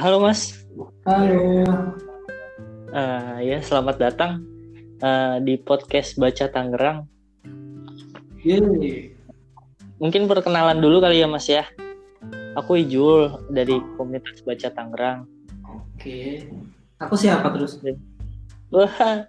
halo 0.00 0.16
Mas. 0.16 0.64
Halo. 1.04 1.68
Uh, 2.88 3.36
ya 3.44 3.60
selamat 3.60 4.00
datang 4.00 4.40
uh, 5.04 5.36
di 5.44 5.60
podcast 5.60 6.16
Baca 6.16 6.48
Tangerang. 6.48 7.04
Yeay. 8.40 9.12
Mungkin 10.00 10.24
perkenalan 10.24 10.80
dulu 10.80 11.04
kali 11.04 11.20
ya 11.20 11.28
Mas 11.28 11.44
ya. 11.52 11.68
Aku 12.56 12.80
Ijul 12.80 13.44
dari 13.52 13.76
komunitas 14.00 14.40
Baca 14.40 14.72
Tangerang. 14.72 15.28
Oke. 15.68 16.48
Aku 16.96 17.12
siapa 17.20 17.52
terus? 17.52 17.76
Wah, 18.72 19.28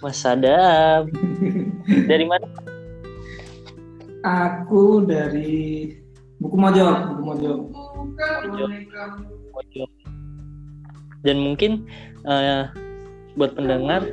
Mas 0.00 0.16
Sadam. 0.16 1.12
dari 2.08 2.24
mana? 2.24 2.48
Aku 4.24 5.04
dari 5.04 5.92
Buku 6.40 6.56
Mojok, 6.56 7.20
Buku. 7.20 7.20
Mojok. 7.20 7.60
Dan 11.26 11.42
mungkin 11.42 11.90
uh, 12.22 12.70
buat 13.34 13.52
pendengar 13.58 14.06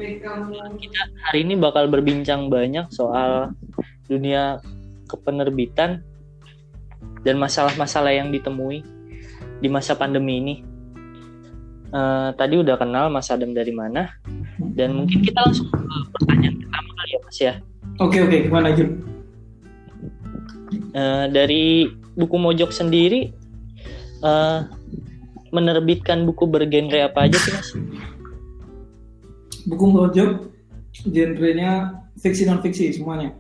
kita 0.82 1.02
hari 1.30 1.46
ini 1.46 1.56
bakal 1.56 1.88
berbincang 1.88 2.50
banyak 2.50 2.90
soal 2.92 3.54
dunia 4.10 4.60
kepenerbitan 5.08 6.02
dan 7.24 7.36
masalah-masalah 7.40 8.12
yang 8.12 8.34
ditemui 8.34 8.84
di 9.64 9.68
masa 9.72 9.96
pandemi 9.96 10.42
ini. 10.44 10.56
Uh, 11.94 12.34
tadi 12.34 12.58
udah 12.58 12.74
kenal 12.74 13.14
Mas 13.14 13.30
Adam 13.30 13.54
dari 13.54 13.70
mana 13.70 14.10
dan 14.74 14.98
mungkin 14.98 15.22
kita 15.22 15.38
langsung 15.46 15.70
ke 15.70 15.78
pertanyaan 16.18 16.58
pertama 16.58 16.90
kali 16.98 17.12
ya 17.14 17.20
Mas 17.22 17.38
ya. 17.38 17.54
Oke 18.02 18.18
oke 18.26 18.38
gimana 18.50 18.74
Jun? 18.74 18.90
Uh, 20.98 21.30
dari 21.30 21.94
buku 22.18 22.34
Mojok 22.42 22.74
sendiri 22.74 23.30
uh, 24.26 24.66
menerbitkan 25.54 26.26
buku 26.26 26.50
bergenre 26.50 27.06
apa 27.06 27.30
aja 27.30 27.38
sih 27.38 27.54
Mas? 27.54 27.70
buku 29.64 29.86
mojok 29.88 30.52
genrenya 31.08 32.04
fiksi 32.20 32.44
non 32.44 32.60
fiksi 32.60 32.92
semuanya 32.92 33.32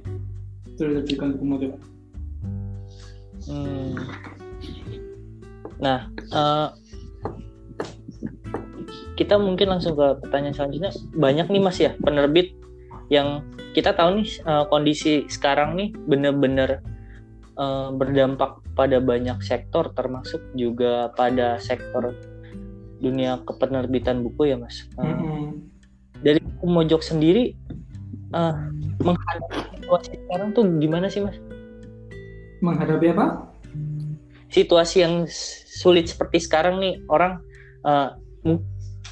terbitkan 0.79 1.35
buku 1.35 1.45
mojok 1.45 1.71
hmm. 3.49 3.93
nah 5.83 6.07
uh, 6.31 6.69
kita 9.13 9.37
mungkin 9.37 9.69
langsung 9.69 9.93
ke 9.93 10.07
pertanyaan 10.25 10.55
selanjutnya 10.55 10.91
banyak 11.13 11.47
nih 11.51 11.61
mas 11.61 11.77
ya 11.77 11.91
penerbit 12.01 12.57
yang 13.11 13.45
kita 13.77 13.93
tahu 13.93 14.21
nih 14.21 14.29
uh, 14.47 14.65
kondisi 14.71 15.29
sekarang 15.29 15.77
nih 15.77 15.93
bener-bener 16.09 16.81
uh, 17.57 17.89
berdampak 17.93 18.61
pada 18.73 18.97
banyak 19.03 19.37
sektor 19.41 19.91
termasuk 19.93 20.41
juga 20.57 21.13
pada 21.13 21.57
sektor 21.61 22.13
dunia 23.03 23.41
kepenerbitan 23.43 24.23
buku 24.23 24.53
ya 24.53 24.57
mas. 24.57 24.87
Uh, 24.95 25.03
mm 25.03 25.17
-hmm 25.19 25.73
dari 26.23 26.39
Mojok 26.63 27.03
sendiri 27.03 27.51
uh, 28.31 28.55
menghadapi 29.03 29.59
situasi 29.75 30.11
sekarang 30.15 30.55
tuh 30.55 30.63
gimana 30.79 31.11
sih 31.11 31.19
mas? 31.19 31.35
Menghadapi 32.63 33.11
apa? 33.11 33.51
Situasi 34.47 35.03
yang 35.03 35.27
sulit 35.67 36.07
seperti 36.07 36.39
sekarang 36.39 36.79
nih 36.79 37.03
orang 37.11 37.43
uh, 37.83 38.15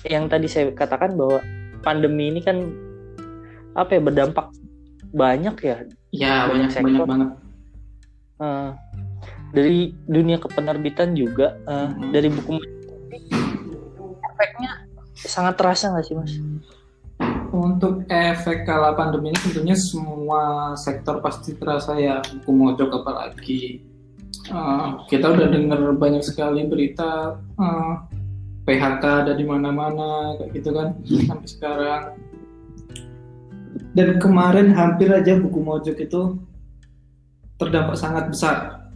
yang 0.07 0.31
tadi 0.31 0.47
saya 0.47 0.71
katakan 0.71 1.19
bahwa 1.19 1.43
pandemi 1.83 2.31
ini 2.31 2.39
kan 2.39 2.71
apa 3.75 3.99
ya 3.99 4.01
berdampak 4.01 4.47
banyak 5.11 5.55
ya? 5.59 5.75
Ya 6.15 6.47
banyak 6.47 6.71
banyak, 6.71 6.83
banyak 6.87 7.03
banget. 7.03 7.29
Uh, 8.41 8.73
dari 9.51 9.93
dunia 10.09 10.41
kepenerbitan 10.41 11.13
juga 11.13 11.59
uh, 11.67 11.91
hmm. 11.91 12.09
dari 12.09 12.31
buku 12.31 12.57
efeknya 14.33 14.71
sangat 15.13 15.59
terasa 15.59 15.93
nggak 15.93 16.05
sih 16.07 16.15
mas? 16.17 16.33
Untuk 17.51 18.07
efek 18.07 18.63
kala 18.63 18.95
pandemi 18.95 19.35
ini 19.35 19.39
tentunya 19.43 19.75
semua 19.75 20.73
sektor 20.79 21.19
pasti 21.19 21.53
terasa 21.53 21.99
ya 21.99 22.23
buku 22.23 22.49
mojok 22.49 22.89
apalagi 23.03 23.83
uh, 24.49 25.03
kita 25.11 25.29
udah 25.29 25.47
dengar 25.51 25.93
banyak 25.99 26.23
sekali 26.23 26.65
berita 26.65 27.37
uh, 27.59 27.93
PHK 28.65 29.03
ada 29.03 29.33
di 29.35 29.43
mana-mana 29.43 30.39
kayak 30.39 30.49
gitu 30.55 30.69
kan 30.71 30.87
sampai 31.27 31.49
sekarang 31.51 32.03
dan 33.91 34.09
kemarin 34.23 34.71
hampir 34.71 35.11
aja 35.11 35.35
buku 35.35 35.59
mojok 35.59 35.97
itu 35.99 36.39
terdampak 37.61 37.93
sangat 37.93 38.25
besar 38.33 38.89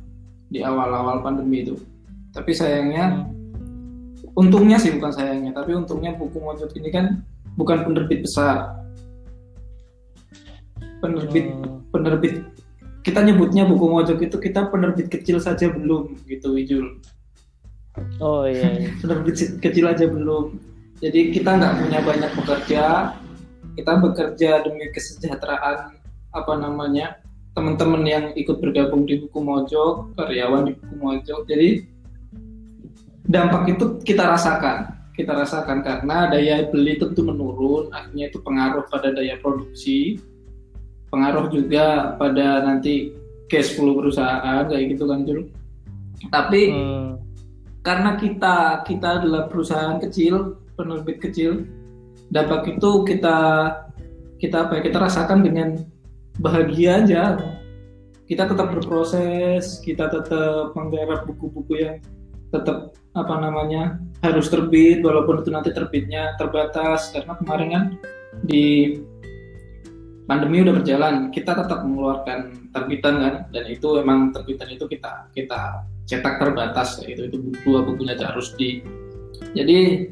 di 0.49 0.65
awal-awal 0.65 1.21
pandemi 1.21 1.61
itu. 1.61 1.77
Tapi 2.33 2.49
sayangnya 2.49 3.29
untungnya 4.33 4.81
sih 4.81 4.91
bukan 4.97 5.13
sayangnya 5.13 5.55
tapi 5.55 5.77
untungnya 5.77 6.17
buku 6.17 6.41
mojok 6.41 6.73
ini 6.81 6.89
kan 6.89 7.05
bukan 7.53 7.85
penerbit 7.85 8.25
besar. 8.25 8.73
Penerbit 10.97 11.45
hmm. 11.53 11.93
penerbit 11.93 12.35
kita 13.05 13.21
nyebutnya 13.21 13.69
buku 13.69 13.85
mojok 13.85 14.17
itu 14.25 14.37
kita 14.41 14.73
penerbit 14.73 15.13
kecil 15.13 15.37
saja 15.37 15.69
belum 15.69 16.17
gitu 16.25 16.57
Wijul. 16.57 16.97
Oh 18.17 18.49
iya, 18.49 18.81
iya. 18.81 18.89
penerbit 19.05 19.61
kecil 19.61 19.85
aja 19.85 20.09
belum. 20.09 20.57
Jadi 20.99 21.29
kita 21.29 21.53
nggak 21.61 21.73
punya 21.85 21.99
banyak 22.01 22.31
pekerja. 22.33 22.83
Kita 23.75 23.91
bekerja 23.99 24.63
demi 24.63 24.87
kesejahteraan 24.89 25.99
apa 26.31 26.53
namanya 26.59 27.19
teman-teman 27.55 28.03
yang 28.03 28.25
ikut 28.35 28.59
bergabung 28.59 29.07
di 29.07 29.23
buku 29.23 29.39
mojok 29.39 30.13
karyawan 30.19 30.69
di 30.69 30.73
buku 30.75 30.95
mojok 30.99 31.39
jadi 31.47 31.87
dampak 33.25 33.73
itu 33.73 33.97
kita 34.03 34.27
rasakan 34.27 34.95
kita 35.15 35.31
rasakan 35.31 35.79
karena 35.79 36.27
daya 36.27 36.67
beli 36.67 36.99
tentu 36.99 37.23
menurun, 37.23 37.87
akhirnya 37.95 38.27
itu 38.27 38.39
pengaruh 38.43 38.83
pada 38.91 39.15
daya 39.15 39.39
produksi, 39.39 40.19
pengaruh 41.07 41.47
juga 41.47 42.19
pada 42.19 42.67
nanti 42.67 43.15
cash 43.47 43.79
flow 43.79 43.95
perusahaan 43.95 44.67
kayak 44.67 44.85
gitu 44.91 45.07
kan 45.07 45.23
Jul. 45.23 45.47
Tapi 46.27 46.61
hmm. 46.67 47.09
karena 47.79 48.19
kita 48.19 48.83
kita 48.83 49.23
adalah 49.23 49.47
perusahaan 49.47 49.95
kecil, 50.03 50.59
penerbit 50.75 51.23
kecil, 51.23 51.63
dampak 52.27 52.75
itu 52.75 53.07
kita 53.07 53.37
kita 54.35 54.67
apa 54.67 54.71
ya, 54.77 54.91
kita 54.91 54.97
rasakan 54.99 55.47
dengan 55.47 55.79
bahagia 56.39 57.03
aja. 57.03 57.23
Kita 58.25 58.49
tetap 58.49 58.73
berproses, 58.73 59.77
kita 59.85 60.09
tetap 60.09 60.73
menggarap 60.73 61.29
buku-buku 61.29 61.73
yang 61.77 61.97
tetap 62.49 62.97
apa 63.15 63.35
namanya 63.39 63.99
harus 64.25 64.49
terbit 64.51 64.99
walaupun 65.05 65.43
itu 65.43 65.49
nanti 65.53 65.71
terbitnya 65.71 66.35
terbatas 66.35 67.13
karena 67.13 67.37
kemarin 67.39 67.69
kan 67.71 67.83
di 68.43 68.97
pandemi 70.25 70.65
udah 70.65 70.75
berjalan 70.81 71.15
kita 71.29 71.53
tetap 71.53 71.85
mengeluarkan 71.85 72.69
terbitan 72.73 73.15
kan 73.21 73.35
dan 73.53 73.63
itu 73.69 74.01
emang 74.01 74.33
terbitan 74.33 74.67
itu 74.73 74.89
kita 74.89 75.29
kita 75.31 75.85
cetak 76.09 76.41
terbatas 76.41 76.99
itu 77.05 77.29
itu 77.29 77.37
dua 77.63 77.85
bukunya 77.85 78.17
harus 78.17 78.51
di 78.57 78.81
jadi 79.53 80.09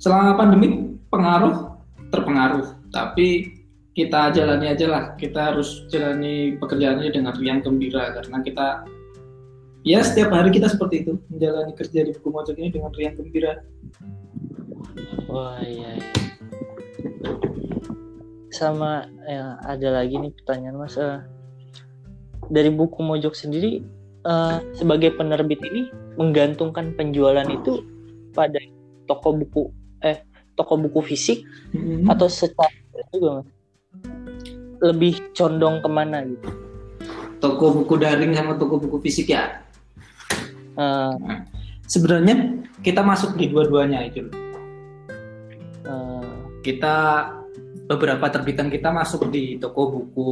selama 0.00 0.34
pandemi 0.40 0.96
pengaruh 1.12 1.76
terpengaruh 2.08 2.66
tapi 2.90 3.52
kita 3.94 4.34
jalani 4.34 4.74
aja 4.74 4.86
lah 4.90 5.02
kita 5.14 5.54
harus 5.54 5.86
jalani 5.86 6.58
pekerjaannya 6.58 7.14
dengan 7.14 7.34
riang 7.38 7.62
gembira 7.62 8.10
karena 8.10 8.42
kita 8.42 8.66
ya 9.86 10.02
setiap 10.02 10.34
hari 10.34 10.50
kita 10.50 10.66
seperti 10.66 11.06
itu 11.06 11.14
menjalani 11.30 11.72
kerja 11.78 12.02
di 12.02 12.10
buku 12.18 12.28
mojok 12.34 12.56
ini 12.58 12.68
dengan 12.74 12.90
riang 12.90 13.14
gembira 13.14 13.62
wah 15.30 15.62
iya, 15.62 15.94
iya. 15.94 16.10
sama 18.50 19.06
ya, 19.30 19.62
ada 19.62 19.88
lagi 20.02 20.18
nih 20.18 20.34
pertanyaan 20.42 20.74
mas 20.74 20.98
uh, 20.98 21.22
dari 22.50 22.74
buku 22.74 22.98
mojok 22.98 23.38
sendiri 23.38 23.86
uh, 24.26 24.58
sebagai 24.74 25.14
penerbit 25.14 25.62
ini 25.62 25.86
menggantungkan 26.18 26.98
penjualan 26.98 27.46
itu 27.46 27.86
pada 28.34 28.58
toko 29.06 29.38
buku 29.38 29.70
eh 30.02 30.26
toko 30.58 30.82
buku 30.82 31.14
fisik 31.14 31.46
mm-hmm. 31.70 32.10
atau 32.10 32.26
secara 32.26 32.74
juga 33.14 33.38
mas 33.38 33.53
lebih 34.84 35.32
condong 35.32 35.80
ke 35.80 35.88
mana 35.88 36.20
gitu 36.28 36.48
toko 37.40 37.82
buku 37.82 37.96
daring 37.96 38.36
sama 38.36 38.60
toko 38.60 38.76
buku 38.76 39.00
fisik 39.00 39.32
ya 39.32 39.64
Uh, 40.74 41.14
sebenarnya 41.86 42.66
kita 42.82 43.06
masuk 43.06 43.38
di 43.38 43.46
dua-duanya 43.46 44.02
itu. 44.10 44.26
Uh, 45.86 46.58
kita 46.66 47.30
beberapa 47.86 48.26
terbitan 48.32 48.72
kita 48.72 48.90
masuk 48.90 49.30
di 49.30 49.60
toko 49.62 50.00
buku 50.00 50.30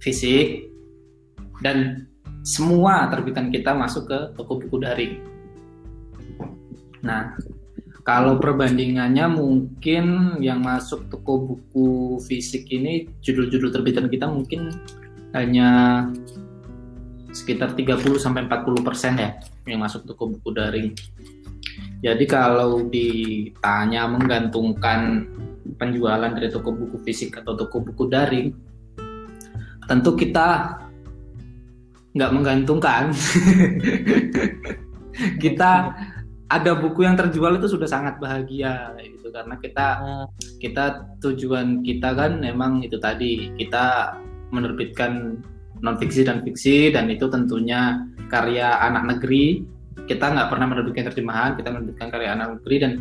fisik 0.00 0.72
dan 1.60 2.08
semua 2.46 3.10
terbitan 3.10 3.50
kita 3.52 3.74
masuk 3.76 4.08
ke 4.08 4.18
toko 4.38 4.56
buku 4.62 4.76
daring. 4.80 5.14
Nah, 7.04 7.36
kalau 8.06 8.38
perbandingannya 8.38 9.26
mungkin 9.26 10.38
yang 10.38 10.62
masuk 10.62 11.10
toko 11.10 11.42
buku 11.42 12.22
fisik 12.22 12.70
ini 12.70 13.10
judul-judul 13.18 13.74
terbitan 13.74 14.06
kita 14.06 14.30
mungkin 14.30 14.70
hanya 15.34 16.06
sekitar 17.34 17.74
30 17.74 18.06
sampai 18.22 18.46
40 18.46 18.86
persen 18.86 19.18
ya 19.18 19.34
yang 19.66 19.82
masuk 19.82 20.06
toko 20.06 20.30
buku 20.30 20.54
daring. 20.54 20.94
Jadi 21.98 22.24
kalau 22.30 22.86
ditanya 22.86 24.06
menggantungkan 24.06 25.26
penjualan 25.74 26.30
dari 26.30 26.46
toko 26.46 26.70
buku 26.70 27.02
fisik 27.02 27.42
atau 27.42 27.58
toko 27.58 27.82
buku 27.82 28.06
daring, 28.06 28.54
tentu 29.90 30.14
kita 30.14 30.78
nggak 32.14 32.32
menggantungkan. 32.32 33.10
kita 35.42 35.90
ada 36.46 36.78
buku 36.78 37.02
yang 37.02 37.18
terjual 37.18 37.58
itu 37.58 37.66
sudah 37.66 37.88
sangat 37.90 38.22
bahagia 38.22 38.94
gitu. 39.02 39.34
Karena 39.34 39.58
kita 39.58 39.86
ah. 39.98 40.26
kita 40.62 40.84
tujuan 41.18 41.82
kita 41.82 42.14
kan 42.14 42.38
memang 42.38 42.86
itu 42.86 42.96
tadi 43.02 43.50
kita 43.58 44.14
menerbitkan 44.54 45.42
non 45.82 45.98
fiksi 45.98 46.24
dan 46.24 46.40
fiksi 46.46 46.94
dan 46.94 47.10
itu 47.10 47.26
tentunya 47.26 47.98
karya 48.30 48.78
anak 48.78 49.16
negeri. 49.16 49.66
Kita 50.06 50.30
nggak 50.30 50.48
pernah 50.54 50.66
menerbitkan 50.70 51.04
terjemahan 51.10 51.50
kita 51.58 51.68
menerbitkan 51.74 52.08
karya 52.14 52.30
anak 52.38 52.48
negeri. 52.60 52.76
Dan 52.78 52.92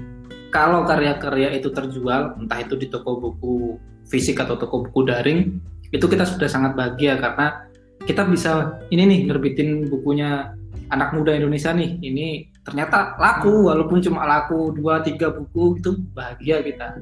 kalau 0.50 0.88
karya-karya 0.88 1.54
itu 1.54 1.70
terjual 1.70 2.34
entah 2.42 2.60
itu 2.64 2.74
di 2.80 2.90
toko 2.90 3.22
buku 3.22 3.78
fisik 4.10 4.42
atau 4.42 4.58
toko 4.58 4.90
buku 4.90 5.06
daring 5.06 5.62
itu 5.94 6.06
kita 6.10 6.26
sudah 6.26 6.50
sangat 6.50 6.74
bahagia. 6.74 7.22
Karena 7.22 7.62
kita 8.10 8.26
bisa 8.26 8.82
ini 8.90 9.06
nih 9.06 9.20
nerbitin 9.30 9.86
bukunya 9.86 10.50
anak 10.90 11.14
muda 11.14 11.38
Indonesia 11.38 11.70
nih. 11.78 12.02
Ini 12.02 12.55
ternyata 12.66 13.14
laku 13.22 13.70
walaupun 13.70 14.02
cuma 14.02 14.26
laku 14.26 14.74
dua 14.74 15.06
tiga 15.06 15.30
buku 15.30 15.78
itu 15.78 16.02
bahagia 16.18 16.66
kita. 16.66 16.98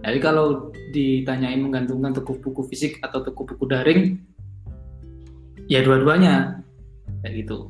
Jadi 0.00 0.18
kalau 0.18 0.72
ditanyain 0.96 1.60
menggantungkan 1.60 2.16
toko 2.16 2.40
buku 2.40 2.64
fisik 2.72 2.96
atau 3.04 3.20
toko 3.20 3.44
buku 3.44 3.68
daring 3.68 4.16
ya 5.68 5.84
dua-duanya 5.84 6.64
kayak 7.20 7.44
gitu. 7.44 7.68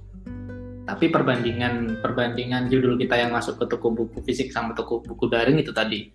Tapi 0.87 1.11
perbandingan 1.11 1.99
perbandingan 1.99 2.71
judul 2.71 2.95
kita 2.95 3.19
yang 3.19 3.35
masuk 3.35 3.59
ke 3.59 3.67
toko 3.67 3.91
buku 3.91 4.23
fisik 4.23 4.55
sama 4.55 4.71
toko 4.79 5.03
buku 5.03 5.27
daring 5.27 5.59
itu 5.59 5.75
tadi 5.75 6.15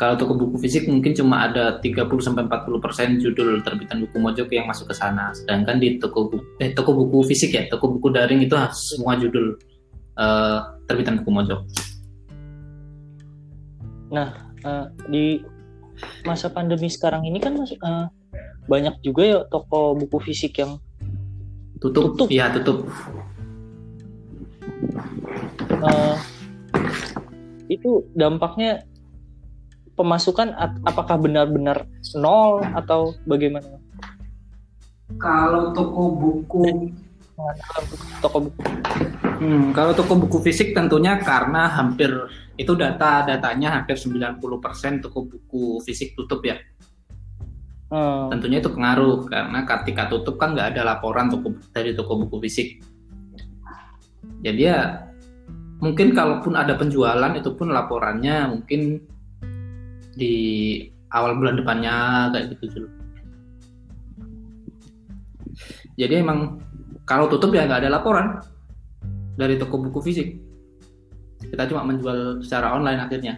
kalau 0.00 0.16
toko 0.16 0.32
buku 0.32 0.64
fisik 0.64 0.88
mungkin 0.88 1.12
cuma 1.12 1.44
ada 1.44 1.76
30 1.76 2.08
sampai 2.24 2.48
40% 2.48 3.20
judul 3.20 3.60
terbitan 3.60 4.00
buku 4.00 4.16
mojok 4.16 4.48
yang 4.48 4.64
masuk 4.64 4.88
ke 4.88 4.96
sana. 4.96 5.28
Sedangkan 5.36 5.76
di 5.76 6.00
toko 6.00 6.32
buku, 6.32 6.56
eh, 6.56 6.72
toko 6.72 6.96
buku 6.96 7.28
fisik 7.28 7.52
ya 7.52 7.68
toko 7.68 7.92
buku 7.92 8.08
daring 8.08 8.40
itu 8.40 8.56
semua 8.72 9.20
judul 9.20 9.60
uh, 10.16 10.80
terbitan 10.88 11.20
buku 11.20 11.28
mojok. 11.28 11.60
Nah 14.08 14.56
uh, 14.64 14.88
di 15.12 15.44
masa 16.24 16.48
pandemi 16.48 16.88
sekarang 16.88 17.28
ini 17.28 17.36
kan 17.36 17.60
uh, 17.60 18.08
banyak 18.72 19.04
juga 19.04 19.22
ya 19.28 19.38
toko 19.52 20.00
buku 20.00 20.32
fisik 20.32 20.64
yang 20.64 20.80
tutup, 21.76 22.16
tutup. 22.16 22.32
ya 22.32 22.48
tutup. 22.56 22.88
Uh, 25.84 26.16
itu 27.68 28.00
dampaknya 28.16 28.80
pemasukan 30.00 30.56
apakah 30.88 31.20
benar-benar 31.20 31.84
nol 32.16 32.64
atau 32.72 33.12
bagaimana? 33.28 33.76
Kalau 35.20 35.76
toko 35.76 36.16
buku 36.16 36.88
toko 38.20 38.48
buku. 38.48 38.62
Hmm, 39.40 39.72
kalau 39.72 39.92
toko 39.96 40.16
buku 40.16 40.38
fisik 40.44 40.76
tentunya 40.76 41.16
karena 41.20 41.68
hampir 41.68 42.12
itu 42.60 42.76
data 42.76 43.24
datanya 43.24 43.80
hampir 43.80 43.96
90% 43.96 44.40
toko 45.00 45.24
buku 45.24 45.80
fisik 45.84 46.12
tutup 46.16 46.44
ya. 46.44 46.60
Hmm. 47.90 48.28
Tentunya 48.30 48.60
itu 48.60 48.70
pengaruh 48.70 49.26
karena 49.26 49.64
ketika 49.64 50.12
tutup 50.12 50.36
kan 50.36 50.52
nggak 50.52 50.76
ada 50.76 50.82
laporan 50.96 51.32
toko 51.32 51.56
dari 51.72 51.96
toko 51.96 52.20
buku 52.24 52.36
fisik. 52.44 52.80
Jadi 54.40 54.60
ya 54.60 55.08
mungkin 55.80 56.12
kalaupun 56.12 56.54
ada 56.56 56.76
penjualan 56.76 57.32
itu 57.32 57.56
pun 57.56 57.72
laporannya 57.72 58.52
mungkin 58.56 59.09
di 60.14 60.34
awal 61.10 61.36
bulan 61.38 61.58
depannya 61.58 61.94
kayak 62.34 62.46
gitu 62.56 62.64
dulu. 62.74 62.88
Jadi 65.98 66.14
emang 66.16 66.62
kalau 67.04 67.28
tutup 67.28 67.52
ya 67.52 67.66
nggak 67.66 67.84
ada 67.84 68.00
laporan 68.00 68.40
dari 69.36 69.58
toko 69.60 69.82
buku 69.82 70.00
fisik. 70.00 70.28
Kita 71.40 71.66
cuma 71.66 71.84
menjual 71.84 72.40
secara 72.44 72.72
online 72.76 73.00
akhirnya. 73.02 73.34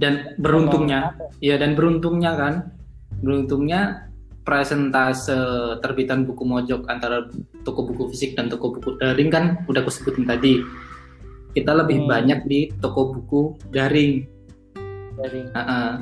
Dan 0.00 0.32
beruntungnya, 0.40 1.12
ya 1.44 1.60
dan 1.60 1.76
beruntungnya 1.76 2.32
kan, 2.32 2.54
beruntungnya 3.20 4.08
presentase 4.40 5.36
terbitan 5.84 6.24
buku 6.24 6.42
mojok 6.48 6.88
antara 6.88 7.28
toko 7.62 7.84
buku 7.84 8.10
fisik 8.16 8.32
dan 8.32 8.48
toko 8.48 8.72
buku 8.72 8.96
daring 8.96 9.28
kan 9.28 9.44
udah 9.68 9.84
aku 9.84 9.92
sebutin 9.92 10.24
tadi 10.24 10.64
kita 11.52 11.76
lebih 11.76 12.02
hmm. 12.02 12.08
banyak 12.08 12.40
di 12.48 12.60
toko 12.80 13.12
buku 13.12 13.60
daring 13.68 14.24
daring 15.20 15.48
uh 15.52 15.60
-uh. 15.60 15.92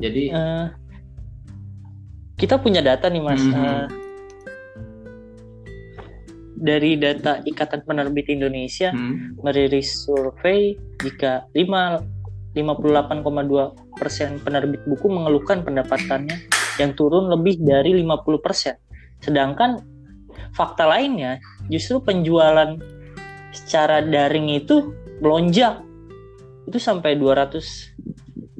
jadi 0.00 0.24
uh, 0.32 0.66
kita 2.40 2.56
punya 2.56 2.80
data 2.80 3.12
nih 3.12 3.20
mas 3.20 3.42
hmm. 3.44 3.54
uh, 3.54 3.86
dari 6.58 6.98
data 6.98 7.38
Ikatan 7.46 7.86
Penerbit 7.86 8.26
Indonesia 8.32 8.90
hmm. 8.90 9.38
merilis 9.46 10.02
survei 10.02 10.74
jika 10.98 11.46
5 11.54 12.18
58,2 12.56 14.00
persen 14.00 14.42
penerbit 14.42 14.82
buku 14.88 15.06
mengeluhkan 15.06 15.62
pendapatannya 15.62 16.50
yang 16.82 16.90
turun 16.98 17.30
lebih 17.30 17.62
dari 17.62 17.94
50 18.02 18.42
persen. 18.42 18.74
Sedangkan 19.22 19.78
fakta 20.54 20.90
lainnya 20.90 21.38
justru 21.70 22.02
penjualan 22.02 22.78
secara 23.54 24.02
daring 24.02 24.50
itu 24.58 24.90
melonjak 25.18 25.82
itu 26.68 26.78
sampai 26.78 27.16
200 27.16 27.62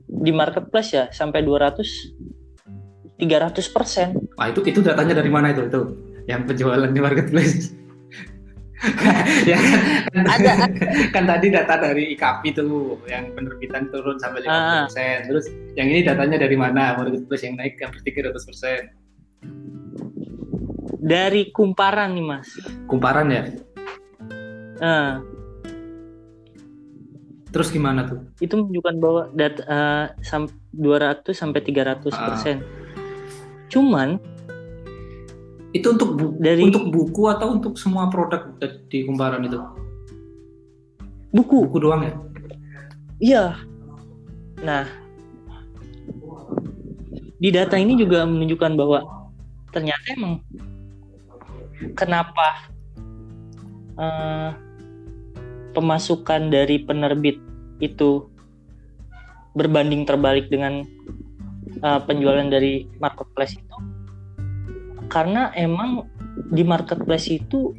di 0.09 0.33
marketplace 0.35 0.91
ya 0.97 1.05
sampai 1.13 1.45
200 1.45 2.19
300 3.19 3.75
persen. 3.75 4.15
Wah 4.39 4.47
itu 4.47 4.63
itu 4.63 4.79
datanya 4.79 5.19
dari 5.19 5.27
mana 5.27 5.51
itu 5.51 5.67
itu 5.67 5.81
yang 6.31 6.47
penjualan 6.47 6.87
di 6.87 7.01
marketplace? 7.03 7.75
ya 9.51 9.59
kan, 10.15 10.23
ada 10.23 10.53
kan 11.11 11.25
tadi 11.27 11.51
data 11.51 11.75
dari 11.83 12.15
IKP 12.15 12.55
itu 12.55 12.95
yang 13.11 13.35
penerbitan 13.35 13.91
turun 13.91 14.15
sampai 14.23 14.47
50 14.47 14.55
ah. 14.55 14.87
persen 14.87 15.19
terus 15.27 15.47
yang 15.75 15.91
ini 15.91 16.07
datanya 16.07 16.39
dari 16.47 16.55
mana 16.55 16.95
plus 17.27 17.43
yang 17.43 17.59
naik 17.59 17.75
hampir 17.83 17.99
300 18.07 18.39
persen 18.39 18.81
dari 21.03 21.51
kumparan 21.51 22.15
nih 22.15 22.23
mas 22.23 22.49
kumparan 22.87 23.27
ya 23.35 23.43
uh. 24.79 25.38
Terus 27.49 27.73
gimana 27.73 28.05
tuh 28.05 28.21
itu 28.45 28.55
menunjukkan 28.57 28.95
bahwa 29.01 29.23
data 29.33 29.63
uh, 30.21 30.49
200 30.77 31.25
sampai 31.33 31.61
300 31.65 32.05
persen 32.05 32.57
uh. 32.61 32.65
cuman 33.73 34.21
itu 35.77 35.87
untuk 35.93 36.17
bu 36.17 36.27
dari 36.41 36.65
untuk 36.65 36.89
buku 36.89 37.29
atau 37.29 37.53
untuk 37.53 37.77
semua 37.77 38.09
produk 38.09 38.57
di 38.89 39.05
kumparan 39.05 39.45
itu? 39.45 39.61
Buku. 41.29 41.69
Buku 41.69 41.77
doang 41.77 42.09
ya? 42.09 42.15
Iya. 43.21 43.45
Nah, 44.65 44.89
di 47.37 47.49
data 47.53 47.77
ini 47.77 48.01
juga 48.01 48.25
menunjukkan 48.25 48.73
bahwa 48.81 49.29
ternyata 49.69 50.07
emang 50.17 50.41
kenapa 51.93 52.73
uh, 54.01 54.51
pemasukan 55.79 56.51
dari 56.51 56.83
penerbit 56.83 57.39
itu 57.79 58.27
berbanding 59.55 60.03
terbalik 60.03 60.51
dengan 60.51 60.83
uh, 61.87 62.03
penjualan 62.03 62.51
dari 62.51 62.91
marketplace 62.99 63.55
itu 63.55 63.77
karena 65.07 65.55
emang 65.57 66.05
di 66.51 66.63
marketplace 66.67 67.31
itu 67.31 67.73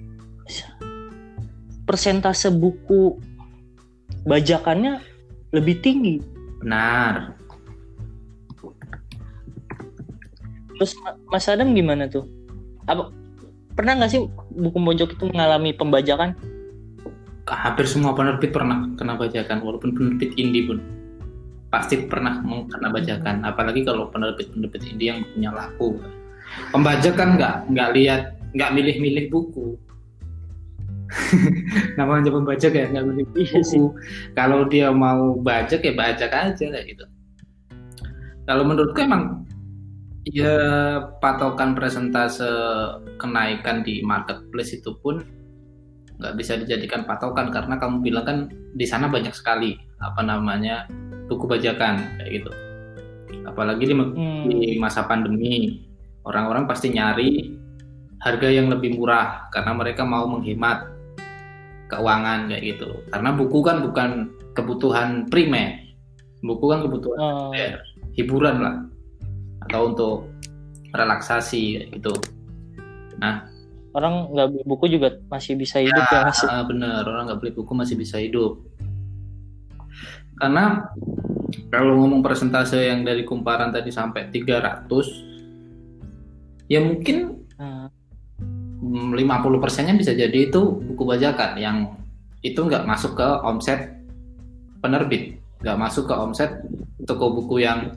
persentase 1.86 2.50
buku 2.50 3.18
bajakannya 4.26 5.02
lebih 5.54 5.82
tinggi. 5.82 6.22
Benar. 6.62 7.34
Terus 10.78 10.94
Mas 11.30 11.50
Adam 11.50 11.74
gimana 11.74 12.10
tuh? 12.10 12.26
Apa 12.90 13.14
pernah 13.78 14.00
nggak 14.00 14.12
sih 14.12 14.22
buku 14.54 14.78
mojok 14.78 15.18
itu 15.18 15.24
mengalami 15.30 15.74
pembajakan? 15.74 16.34
Hampir 17.50 17.86
semua 17.90 18.14
penerbit 18.14 18.54
pernah 18.54 18.86
kena 18.94 19.18
bajakan, 19.18 19.66
walaupun 19.66 19.92
penerbit 19.98 20.38
indie 20.38 20.70
pun. 20.70 20.80
Pasti 21.70 22.06
pernah 22.06 22.42
kena 22.42 22.90
bajakan. 22.90 23.46
Apalagi 23.46 23.86
kalau 23.86 24.10
penerbit-penerbit 24.10 24.86
indie 24.90 25.10
yang 25.14 25.22
punya 25.34 25.50
laku. 25.54 26.02
Pembajak 26.74 27.14
kan 27.14 27.38
nggak 27.38 27.70
nggak 27.70 27.90
lihat 27.94 28.22
nggak 28.58 28.74
milih-milih 28.74 29.26
buku. 29.30 29.78
Namanya 31.98 32.30
pembajak 32.30 32.74
ya 32.74 32.86
nggak 32.90 33.06
milih 33.06 33.26
iya 33.34 33.62
buku 33.66 33.98
kalau 34.38 34.70
dia 34.70 34.94
mau 34.94 35.34
bajak 35.42 35.82
ya 35.82 35.94
bajak 35.94 36.32
aja 36.34 36.66
kayak 36.70 36.86
gitu. 36.86 37.06
Kalau 38.50 38.66
menurutku 38.66 38.98
emang 39.02 39.46
ya 40.26 40.58
patokan 41.22 41.74
presentase 41.74 42.46
kenaikan 43.22 43.82
di 43.86 44.02
marketplace 44.06 44.78
itu 44.78 44.94
pun 45.02 45.22
nggak 46.20 46.36
bisa 46.36 46.60
dijadikan 46.60 47.08
patokan 47.08 47.48
karena 47.48 47.80
kamu 47.80 48.04
bilang 48.04 48.26
kan 48.28 48.38
di 48.76 48.84
sana 48.84 49.08
banyak 49.08 49.32
sekali 49.32 49.80
apa 50.04 50.20
namanya 50.20 50.84
buku 51.32 51.48
bajakan 51.48 52.20
kayak 52.20 52.44
gitu 52.44 52.52
apalagi 53.48 53.88
di, 53.88 53.96
hmm. 53.96 54.44
di 54.52 54.60
masa 54.76 55.08
pandemi 55.08 55.80
orang-orang 56.28 56.68
pasti 56.68 56.92
nyari 56.92 57.56
harga 58.20 58.52
yang 58.52 58.68
lebih 58.68 59.00
murah 59.00 59.48
karena 59.56 59.72
mereka 59.72 60.04
mau 60.04 60.28
menghemat 60.28 60.92
keuangan 61.88 62.52
kayak 62.52 62.64
gitu 62.76 62.90
karena 63.16 63.30
buku 63.32 63.60
kan 63.64 63.78
bukan 63.80 64.10
kebutuhan 64.54 65.10
primer 65.32 65.80
buku 66.44 66.66
kan 66.68 66.80
kebutuhan 66.84 67.20
oh. 67.20 67.52
hiburan 68.20 68.58
lah 68.60 68.76
atau 69.68 69.80
untuk 69.88 70.16
relaksasi 70.92 71.80
kayak 71.80 71.90
gitu 71.96 72.14
nah 73.24 73.48
orang 73.94 74.30
nggak 74.34 74.48
beli 74.54 74.64
buku 74.66 74.86
juga 74.92 75.18
masih 75.30 75.58
bisa 75.58 75.82
hidup 75.82 76.06
ya, 76.10 76.22
ya 76.22 76.30
masih. 76.30 76.48
bener 76.70 77.02
orang 77.06 77.24
nggak 77.30 77.40
beli 77.42 77.52
buku 77.58 77.72
masih 77.74 77.96
bisa 77.98 78.18
hidup 78.22 78.62
karena 80.40 80.88
kalau 81.74 81.98
ngomong 82.00 82.22
persentase 82.22 82.78
yang 82.80 83.02
dari 83.02 83.26
kumparan 83.26 83.74
tadi 83.74 83.90
sampai 83.92 84.30
300 84.30 84.86
ya 86.70 86.80
mungkin 86.80 87.44
hmm. 87.58 89.12
50 89.18 89.64
persennya 89.64 89.98
bisa 89.98 90.14
jadi 90.16 90.48
itu 90.48 90.62
buku 90.94 91.04
bajakan 91.04 91.58
yang 91.60 91.78
itu 92.40 92.56
nggak 92.64 92.88
masuk 92.88 93.20
ke 93.20 93.28
omset 93.44 94.00
penerbit 94.80 95.42
nggak 95.60 95.76
masuk 95.76 96.08
ke 96.08 96.16
omset 96.16 96.64
toko 97.04 97.36
buku 97.36 97.68
yang 97.68 97.92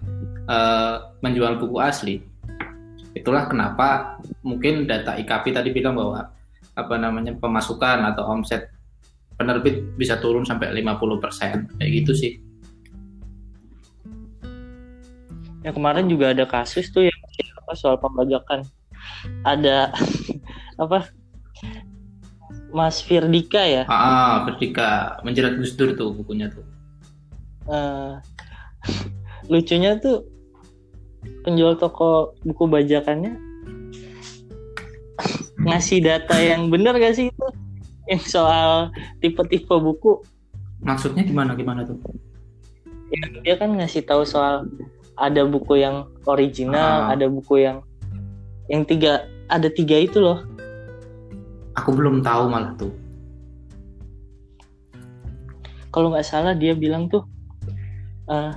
uh, 0.51 1.15
menjual 1.23 1.63
buku 1.63 1.79
asli 1.79 2.32
itulah 3.13 3.45
kenapa 3.49 4.19
mungkin 4.41 4.89
data 4.89 5.17
IKP 5.21 5.53
tadi 5.53 5.71
bilang 5.73 5.97
bahwa 5.97 6.33
apa 6.73 6.95
namanya 6.97 7.37
pemasukan 7.37 8.01
atau 8.13 8.25
omset 8.33 8.73
penerbit 9.37 9.85
bisa 10.01 10.17
turun 10.21 10.45
sampai 10.49 10.73
50% 10.73 11.77
kayak 11.77 11.91
gitu 11.93 12.13
sih. 12.17 12.33
Ya 15.63 15.71
kemarin 15.71 16.11
juga 16.11 16.35
ada 16.35 16.43
kasus 16.49 16.91
tuh 16.91 17.07
yang 17.07 17.19
apa 17.63 17.73
soal 17.79 18.01
pembajakan. 18.01 18.67
Ada 19.47 19.93
apa? 20.83 21.07
Mas 22.73 23.05
Firdika 23.05 23.61
ya? 23.63 23.85
Ah, 23.87 24.49
Firdika 24.49 25.21
menjerat 25.23 25.61
Gus 25.61 25.77
Dur 25.77 25.93
tuh 25.93 26.17
bukunya 26.17 26.49
tuh. 26.49 26.65
Uh, 27.69 28.19
lucunya 29.53 30.01
tuh 30.01 30.32
penjual 31.43 31.75
toko 31.79 32.35
buku 32.43 32.65
bajakannya 32.67 33.53
ngasih 35.63 36.03
data 36.03 36.37
yang 36.39 36.69
benar 36.69 36.99
gak 36.99 37.15
sih 37.15 37.31
itu? 37.31 37.47
Yang 38.11 38.35
soal 38.35 38.91
tipe-tipe 39.23 39.71
buku. 39.71 40.19
Maksudnya 40.83 41.23
gimana 41.23 41.55
gimana 41.55 41.87
tuh? 41.87 41.99
Ya, 43.15 43.23
dia 43.45 43.55
kan 43.55 43.79
ngasih 43.79 44.03
tahu 44.03 44.27
soal 44.27 44.67
ada 45.15 45.47
buku 45.47 45.79
yang 45.79 46.09
original 46.27 47.07
ah. 47.07 47.13
ada 47.15 47.29
buku 47.29 47.63
yang 47.63 47.85
yang 48.67 48.83
tiga 48.83 49.29
ada 49.47 49.71
tiga 49.71 50.01
itu 50.03 50.19
loh. 50.19 50.43
Aku 51.79 51.95
belum 51.95 52.25
tahu 52.25 52.51
malah 52.51 52.75
tuh. 52.75 52.91
Kalau 55.93 56.11
nggak 56.11 56.27
salah 56.27 56.57
dia 56.57 56.73
bilang 56.73 57.07
tuh 57.13 57.23
uh, 58.27 58.57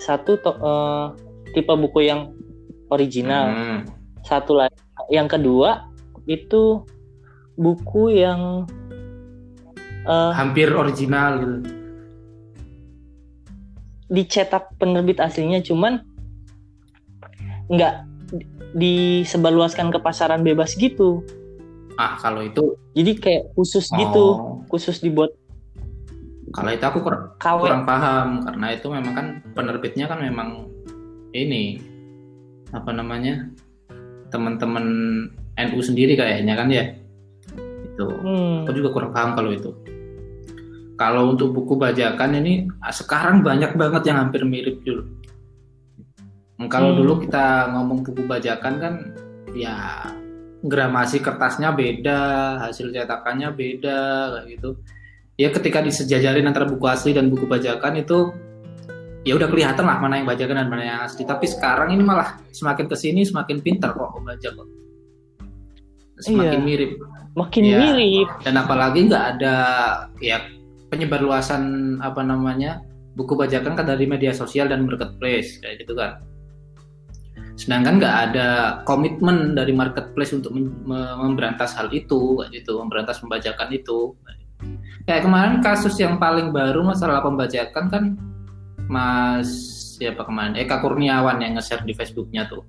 satu 0.00 0.40
to, 0.40 0.52
uh, 0.64 1.12
tipe 1.52 1.72
buku 1.72 2.08
yang 2.08 2.32
original. 2.92 3.52
Hmm. 3.52 3.80
Satu 4.24 4.58
lagi, 4.58 4.76
yang 5.08 5.28
kedua 5.30 5.88
itu 6.28 6.84
buku 7.56 8.12
yang 8.12 8.68
uh, 10.04 10.32
hampir 10.36 10.68
original 10.72 11.40
gitu. 11.40 11.56
Dicetak 14.08 14.72
penerbit 14.80 15.20
aslinya, 15.20 15.60
cuman 15.60 16.00
nggak 17.68 18.08
disebarluaskan 18.76 19.92
ke 19.92 19.98
pasaran 20.00 20.44
bebas 20.44 20.76
gitu. 20.76 21.24
Ah, 21.98 22.16
kalau 22.20 22.44
itu 22.46 22.78
jadi 22.94 23.12
kayak 23.18 23.44
khusus 23.58 23.90
gitu, 23.90 23.98
oh. 23.98 24.04
gitu, 24.04 24.24
khusus 24.70 24.96
dibuat 25.02 25.34
kalau 26.48 26.70
itu 26.72 26.84
aku 26.84 26.98
kurang, 27.04 27.36
kurang 27.36 27.84
paham 27.84 28.40
karena 28.40 28.66
itu 28.72 28.86
memang 28.88 29.12
kan 29.12 29.26
penerbitnya 29.52 30.08
kan 30.08 30.24
memang 30.24 30.72
ini 31.46 31.62
apa 32.74 32.90
namanya 32.90 33.46
teman-teman 34.34 34.84
NU 35.54 35.80
sendiri 35.80 36.18
kayaknya 36.18 36.54
kan 36.58 36.68
ya? 36.72 36.84
Itu. 37.84 38.06
Hmm. 38.06 38.62
aku 38.62 38.78
juga 38.78 38.90
kurang 38.94 39.12
paham 39.14 39.34
kalau 39.34 39.50
itu. 39.50 39.70
Kalau 40.98 41.30
untuk 41.30 41.54
buku 41.54 41.78
bajakan 41.78 42.42
ini 42.42 42.66
sekarang 42.90 43.46
banyak 43.46 43.78
banget 43.78 44.10
yang 44.10 44.18
hampir 44.18 44.42
mirip 44.42 44.82
dulu 44.82 45.18
kalau 46.66 46.90
hmm. 46.90 46.98
dulu 46.98 47.12
kita 47.22 47.70
ngomong 47.70 48.02
buku 48.02 48.26
bajakan 48.26 48.74
kan 48.82 48.94
ya 49.54 50.10
gramasi 50.66 51.22
kertasnya 51.22 51.70
beda 51.70 52.58
hasil 52.66 52.90
cetakannya 52.90 53.54
beda 53.54 54.00
kayak 54.34 54.58
gitu. 54.58 54.70
Ya 55.38 55.54
ketika 55.54 55.78
disejajarin 55.78 56.50
antara 56.50 56.66
buku 56.66 56.82
asli 56.90 57.14
dan 57.14 57.30
buku 57.30 57.46
bajakan 57.46 58.02
itu 58.02 58.34
ya 59.28 59.36
udah 59.36 59.48
kelihatan 59.52 59.84
lah 59.84 60.00
mana 60.00 60.24
yang 60.24 60.26
bajakan 60.28 60.56
dan 60.64 60.68
mana 60.72 60.82
yang 60.88 61.00
asli. 61.04 61.28
Tapi 61.28 61.44
sekarang 61.44 61.92
ini 61.92 62.00
malah 62.00 62.40
semakin 62.48 62.88
ke 62.88 62.96
sini 62.96 63.28
semakin 63.28 63.60
pintar 63.60 63.92
kok 63.92 64.16
baca 64.16 64.48
kok. 64.48 64.68
Semakin 66.24 66.64
iya. 66.64 66.64
mirip. 66.64 66.90
Makin 67.36 67.62
ya. 67.68 67.76
mirip. 67.76 68.28
Dan 68.40 68.56
apalagi 68.56 69.04
nggak 69.04 69.24
ada 69.36 69.56
ya 70.24 70.40
penyebar 70.88 71.20
luasan 71.20 71.96
apa 72.00 72.24
namanya 72.24 72.80
buku 73.20 73.36
bajakan 73.36 73.76
kan 73.76 73.84
dari 73.84 74.08
media 74.08 74.32
sosial 74.32 74.72
dan 74.72 74.88
marketplace 74.88 75.60
kayak 75.60 75.84
gitu 75.84 75.92
kan. 75.92 76.24
Sedangkan 77.60 78.00
nggak 78.00 78.16
ada 78.32 78.48
komitmen 78.88 79.52
dari 79.52 79.76
marketplace 79.76 80.32
untuk 80.32 80.56
memberantas 80.88 81.76
hal 81.76 81.92
itu 81.92 82.40
kayak 82.40 82.64
gitu 82.64 82.80
memberantas 82.80 83.20
pembajakan 83.20 83.68
itu. 83.76 84.16
Kayak 85.04 85.28
kemarin 85.28 85.60
kasus 85.60 86.00
yang 86.00 86.16
paling 86.16 86.48
baru 86.48 86.80
masalah 86.80 87.20
pembajakan 87.20 87.84
kan 87.92 88.04
Mas 88.88 89.48
siapa 90.00 90.24
kemarin 90.24 90.56
Eka 90.56 90.80
Kurniawan 90.80 91.38
yang 91.44 91.60
nge-share 91.60 91.84
di 91.84 91.92
Facebooknya 91.92 92.48
tuh. 92.48 92.64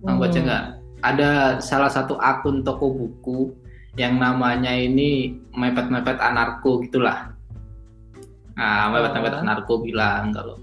Bang 0.00 0.16
baca 0.16 0.34
hmm. 0.34 0.46
nggak? 0.48 0.64
Ada 1.04 1.60
salah 1.60 1.92
satu 1.92 2.16
akun 2.16 2.64
toko 2.64 2.88
buku 2.88 3.52
yang 4.00 4.16
namanya 4.16 4.72
ini 4.72 5.36
mepet-mepet 5.52 6.18
anarko 6.18 6.80
gitulah. 6.82 7.30
Nah, 8.56 8.88
mepet-mepet 8.90 9.34
oh. 9.36 9.40
anarko 9.44 9.74
bilang 9.84 10.32
kalau 10.32 10.56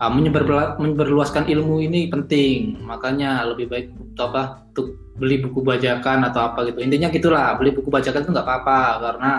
uh, 0.00 0.10
menyebar 0.12 0.76
menyebarluaskan 0.76 1.48
ilmu 1.48 1.84
ini 1.84 2.08
penting, 2.10 2.82
makanya 2.84 3.46
lebih 3.48 3.70
baik 3.70 3.86
apa 4.16 4.64
untuk 4.72 4.96
beli 5.16 5.40
buku 5.40 5.64
bajakan 5.64 6.28
atau 6.28 6.52
apa 6.52 6.68
gitu. 6.68 6.84
Intinya 6.84 7.08
gitulah, 7.08 7.56
beli 7.56 7.72
buku 7.72 7.88
bajakan 7.88 8.24
itu 8.24 8.30
nggak 8.32 8.46
apa-apa 8.46 8.80
karena 9.00 9.32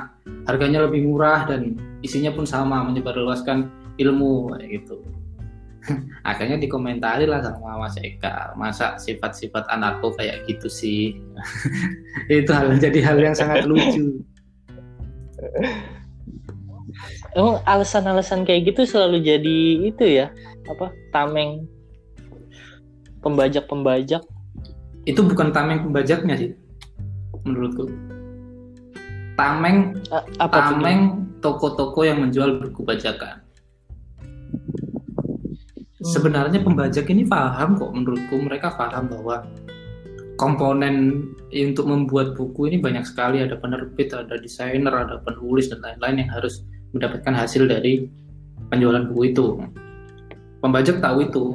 harganya 0.47 0.87
lebih 0.87 1.03
murah 1.03 1.43
dan 1.45 1.75
isinya 2.01 2.31
pun 2.31 2.47
sama 2.47 2.83
menyebarluaskan 2.87 3.67
ilmu 3.99 4.55
kayak 4.55 4.81
gitu. 4.81 4.95
Akhirnya 6.29 6.57
dikomentari 6.59 7.27
lah 7.27 7.43
sama 7.43 7.83
Mas 7.83 7.99
Eka 7.99 8.55
masa 8.55 8.95
sifat-sifat 8.99 9.67
anarko 9.71 10.15
kayak 10.15 10.47
gitu 10.47 10.67
sih? 10.71 11.19
Itu 12.31 12.51
hal 12.55 12.79
jadi 12.79 12.99
hal 13.03 13.17
yang 13.19 13.35
sangat 13.35 13.67
lucu. 13.67 14.19
Emang 17.37 17.61
alasan-alasan 17.69 18.41
kayak 18.47 18.73
gitu 18.73 18.89
selalu 18.89 19.21
jadi 19.21 19.57
itu 19.93 20.01
ya 20.01 20.33
apa 20.65 20.89
tameng 21.13 21.69
pembajak-pembajak? 23.21 24.25
Itu 25.05 25.21
bukan 25.21 25.53
tameng 25.53 25.85
pembajaknya 25.85 26.33
sih 26.33 26.51
menurutku 27.45 27.85
tameng 29.37 29.93
apa 30.41 30.73
tameng 30.73 31.29
toko-toko 31.39 32.01
yang 32.03 32.25
menjual 32.25 32.57
buku 32.59 32.81
bajakan. 32.81 33.45
Hmm. 34.49 36.05
Sebenarnya 36.05 36.59
pembajak 36.65 37.05
ini 37.13 37.23
paham 37.29 37.77
kok 37.77 37.93
menurutku 37.93 38.35
mereka 38.41 38.73
paham 38.73 39.07
bahwa 39.07 39.45
komponen 40.41 41.25
untuk 41.49 41.85
membuat 41.89 42.37
buku 42.37 42.69
ini 42.69 42.77
banyak 42.81 43.05
sekali 43.05 43.41
ada 43.41 43.57
penerbit, 43.57 44.13
ada 44.13 44.37
desainer, 44.37 44.93
ada 44.93 45.21
penulis 45.21 45.69
dan 45.69 45.81
lain-lain 45.81 46.25
yang 46.25 46.31
harus 46.33 46.65
mendapatkan 46.93 47.33
hasil 47.33 47.69
dari 47.69 48.09
penjualan 48.73 49.05
buku 49.09 49.33
itu. 49.33 49.57
Pembajak 50.57 50.97
tahu 51.01 51.17
itu, 51.29 51.45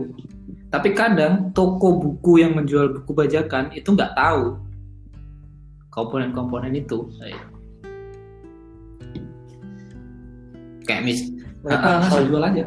tapi 0.70 0.94
kadang 0.94 1.50
toko 1.50 1.98
buku 1.98 2.46
yang 2.46 2.54
menjual 2.54 2.94
buku 3.02 3.10
bajakan 3.12 3.74
itu 3.74 3.90
nggak 3.92 4.14
tahu 4.14 4.56
komponen-komponen 5.92 6.72
itu 6.72 7.10
kayak 10.84 11.02
mis 11.06 11.30
mereka 11.62 11.86
uh, 11.86 12.04
asal 12.06 12.22
jual 12.26 12.42
aja 12.42 12.64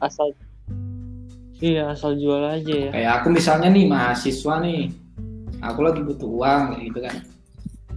asal 0.00 0.28
Iya, 1.58 1.90
asal 1.90 2.14
jual 2.14 2.38
aja 2.38 2.70
ya. 2.70 2.90
Kayak 2.94 3.12
aku 3.22 3.34
misalnya 3.34 3.68
nih 3.74 3.90
mahasiswa 3.90 4.62
nih, 4.62 4.94
aku 5.58 5.80
lagi 5.82 6.00
butuh 6.06 6.30
uang 6.30 6.62
kayak 6.70 6.82
gitu 6.86 6.98
kan. 7.02 7.16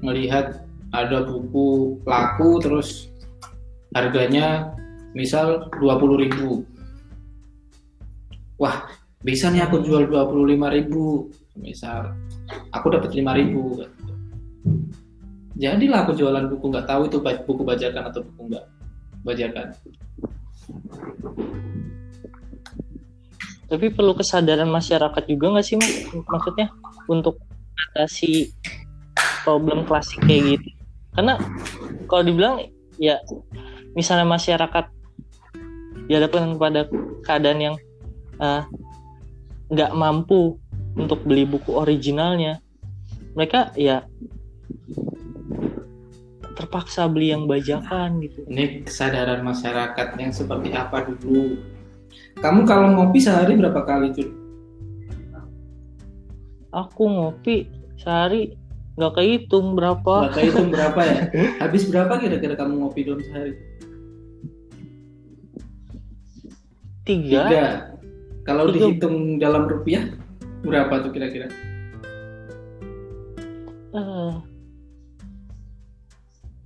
Melihat 0.02 0.46
ada 0.90 1.22
buku 1.22 2.02
laku 2.02 2.58
terus 2.58 3.14
harganya 3.94 4.74
misal 5.14 5.70
20.000 5.78 6.24
ribu. 6.26 6.66
Wah, 8.58 8.90
bisa 9.22 9.54
nih 9.54 9.62
aku 9.62 9.86
jual 9.86 10.10
25.000 10.10 10.78
ribu. 10.82 11.30
Misal 11.62 12.18
aku 12.74 12.90
dapat 12.90 13.14
5.000 13.14 13.30
ribu. 13.46 13.86
Jadilah 15.62 16.10
aku 16.10 16.18
jualan 16.18 16.50
buku 16.50 16.66
nggak 16.74 16.90
tahu 16.90 17.06
itu 17.06 17.22
buku 17.22 17.62
bajakan 17.62 18.10
atau 18.10 18.26
buku 18.26 18.42
nggak 18.50 18.66
bajakan. 19.22 19.74
Tapi 23.72 23.88
perlu 23.88 24.12
kesadaran 24.12 24.68
masyarakat 24.68 25.24
juga 25.32 25.56
nggak 25.56 25.66
sih 25.66 25.80
mas? 25.80 26.12
Maksudnya 26.12 26.68
untuk 27.08 27.40
atasi 27.92 28.52
problem 29.48 29.88
klasik 29.88 30.20
kayak 30.28 30.60
gitu. 30.60 30.70
Karena 31.16 31.40
kalau 32.12 32.24
dibilang 32.28 32.56
ya 33.00 33.16
misalnya 33.96 34.28
masyarakat 34.28 34.86
dihadapkan 36.12 36.60
pada 36.60 36.88
keadaan 37.24 37.60
yang 37.64 37.76
eh, 38.44 38.64
nggak 39.72 39.92
mampu 39.96 40.60
untuk 41.00 41.24
beli 41.24 41.48
buku 41.48 41.72
originalnya, 41.72 42.60
mereka 43.32 43.72
ya 43.80 44.04
terpaksa 46.72 47.04
beli 47.12 47.36
yang 47.36 47.52
bajakan 47.52 48.24
gitu. 48.24 48.48
Ini 48.48 48.88
kesadaran 48.88 49.44
masyarakat 49.44 50.08
yang 50.16 50.32
seperti 50.32 50.72
apa 50.72 51.04
dulu? 51.04 51.60
Kamu 52.40 52.64
kalau 52.64 52.96
ngopi 52.96 53.20
sehari 53.20 53.60
berapa 53.60 53.84
kali 53.84 54.16
Jul? 54.16 54.32
Aku 56.72 57.12
ngopi 57.12 57.68
sehari 58.00 58.56
nggak 58.96 59.20
kehitung 59.20 59.76
berapa. 59.76 60.32
Bapak 60.32 60.48
itu 60.48 60.64
berapa 60.80 61.02
ya? 61.04 61.20
Habis 61.60 61.92
berapa 61.92 62.16
kira-kira 62.24 62.56
kamu 62.56 62.88
ngopi 62.88 63.04
dalam 63.04 63.20
sehari? 63.20 63.54
Tiga. 67.04 67.52
Tiga. 67.52 67.66
Kalau 68.48 68.72
Tiga. 68.72 68.96
dihitung 68.96 69.44
dalam 69.44 69.68
rupiah 69.68 70.08
berapa 70.64 71.04
tuh 71.04 71.12
kira-kira? 71.12 71.52
Eh, 73.92 74.34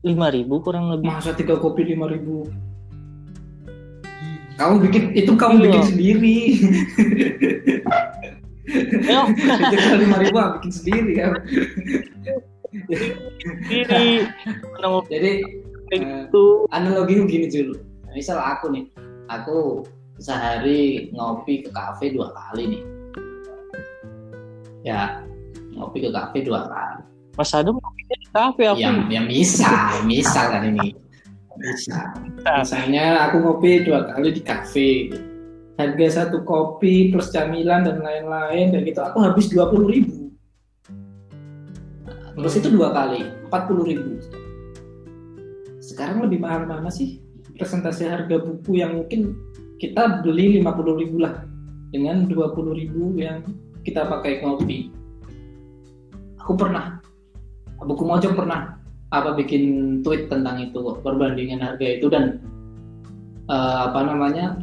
lima 0.05 0.29
ribu 0.29 0.61
kurang 0.61 0.93
lebih. 0.93 1.09
Masa 1.09 1.33
tiga 1.33 1.57
kopi 1.57 1.81
lima 1.81 2.05
ribu? 2.05 2.45
Kamu 4.55 4.79
bikin 4.87 5.11
itu 5.17 5.33
kamu 5.35 5.55
Iya. 5.59 5.63
bikin 5.67 5.83
sendiri. 5.89 6.37
Ya, 9.05 9.21
Itu 9.27 9.75
kalau 9.77 9.97
lima 9.99 10.17
ribu 10.21 10.37
bikin 10.61 10.71
sendiri 10.71 11.11
kan. 11.17 11.31
sendiri. 13.65 14.13
Jadi 15.09 15.31
eh, 15.93 15.99
gitu. 16.01 16.65
analoginya 16.69 17.25
gini 17.25 17.47
dulu. 17.49 17.75
Misal 18.15 18.39
aku 18.39 18.71
nih, 18.71 18.85
aku 19.27 19.83
sehari 20.21 21.11
ngopi 21.11 21.67
ke 21.67 21.69
kafe 21.73 22.15
dua 22.15 22.31
kali 22.31 22.63
nih. 22.77 22.83
Ya, 24.87 25.19
ngopi 25.75 25.99
ke 25.99 26.09
kafe 26.13 26.45
dua 26.45 26.63
kali. 26.69 27.03
Mas 27.35 27.51
Adam 27.51 27.75
kafe 28.35 28.63
aku. 28.67 28.83
Yang 28.83 28.97
yang 29.07 29.25
misal, 29.31 30.03
misal 30.03 30.45
kan 30.51 30.67
ini. 30.67 30.91
Misal. 31.55 32.11
Misalnya 32.43 33.31
aku 33.31 33.39
ngopi 33.39 33.87
dua 33.87 34.03
kali 34.11 34.35
di 34.35 34.43
kafe. 34.43 34.91
Harga 35.75 36.23
satu 36.23 36.43
kopi 36.47 37.11
plus 37.11 37.35
camilan 37.35 37.83
dan 37.83 37.99
lain-lain 37.99 38.71
dan 38.71 38.87
gitu 38.87 38.99
aku 39.03 39.23
habis 39.23 39.51
dua 39.51 39.67
puluh 39.67 39.91
ribu. 39.91 40.31
Terus 42.35 42.55
itu 42.59 42.67
dua 42.71 42.95
kali, 42.95 43.27
empat 43.47 43.67
puluh 43.67 43.83
ribu. 43.83 44.19
Sekarang 45.83 46.23
lebih 46.23 46.39
mahal 46.39 46.63
mana 46.63 46.87
sih 46.87 47.19
presentasi 47.59 48.07
harga 48.07 48.39
buku 48.39 48.79
yang 48.79 49.03
mungkin 49.03 49.35
kita 49.79 50.23
beli 50.23 50.59
lima 50.59 50.71
puluh 50.71 50.95
ribu 50.95 51.19
lah 51.19 51.43
dengan 51.91 52.23
dua 52.23 52.55
puluh 52.55 52.71
ribu 52.71 53.15
yang 53.19 53.43
kita 53.83 54.07
pakai 54.07 54.47
ngopi. 54.47 54.91
Aku 56.39 56.55
pernah, 56.55 57.03
buku 57.83 58.03
mojok 58.07 58.33
pernah 58.37 58.79
apa 59.11 59.35
bikin 59.35 59.99
tweet 60.01 60.27
tentang 60.31 60.59
itu 60.59 60.75
kok, 60.75 61.03
perbandingan 61.03 61.63
harga 61.63 61.85
itu 61.85 62.07
dan 62.07 62.39
eh, 63.47 63.79
apa 63.91 63.99
namanya 64.03 64.59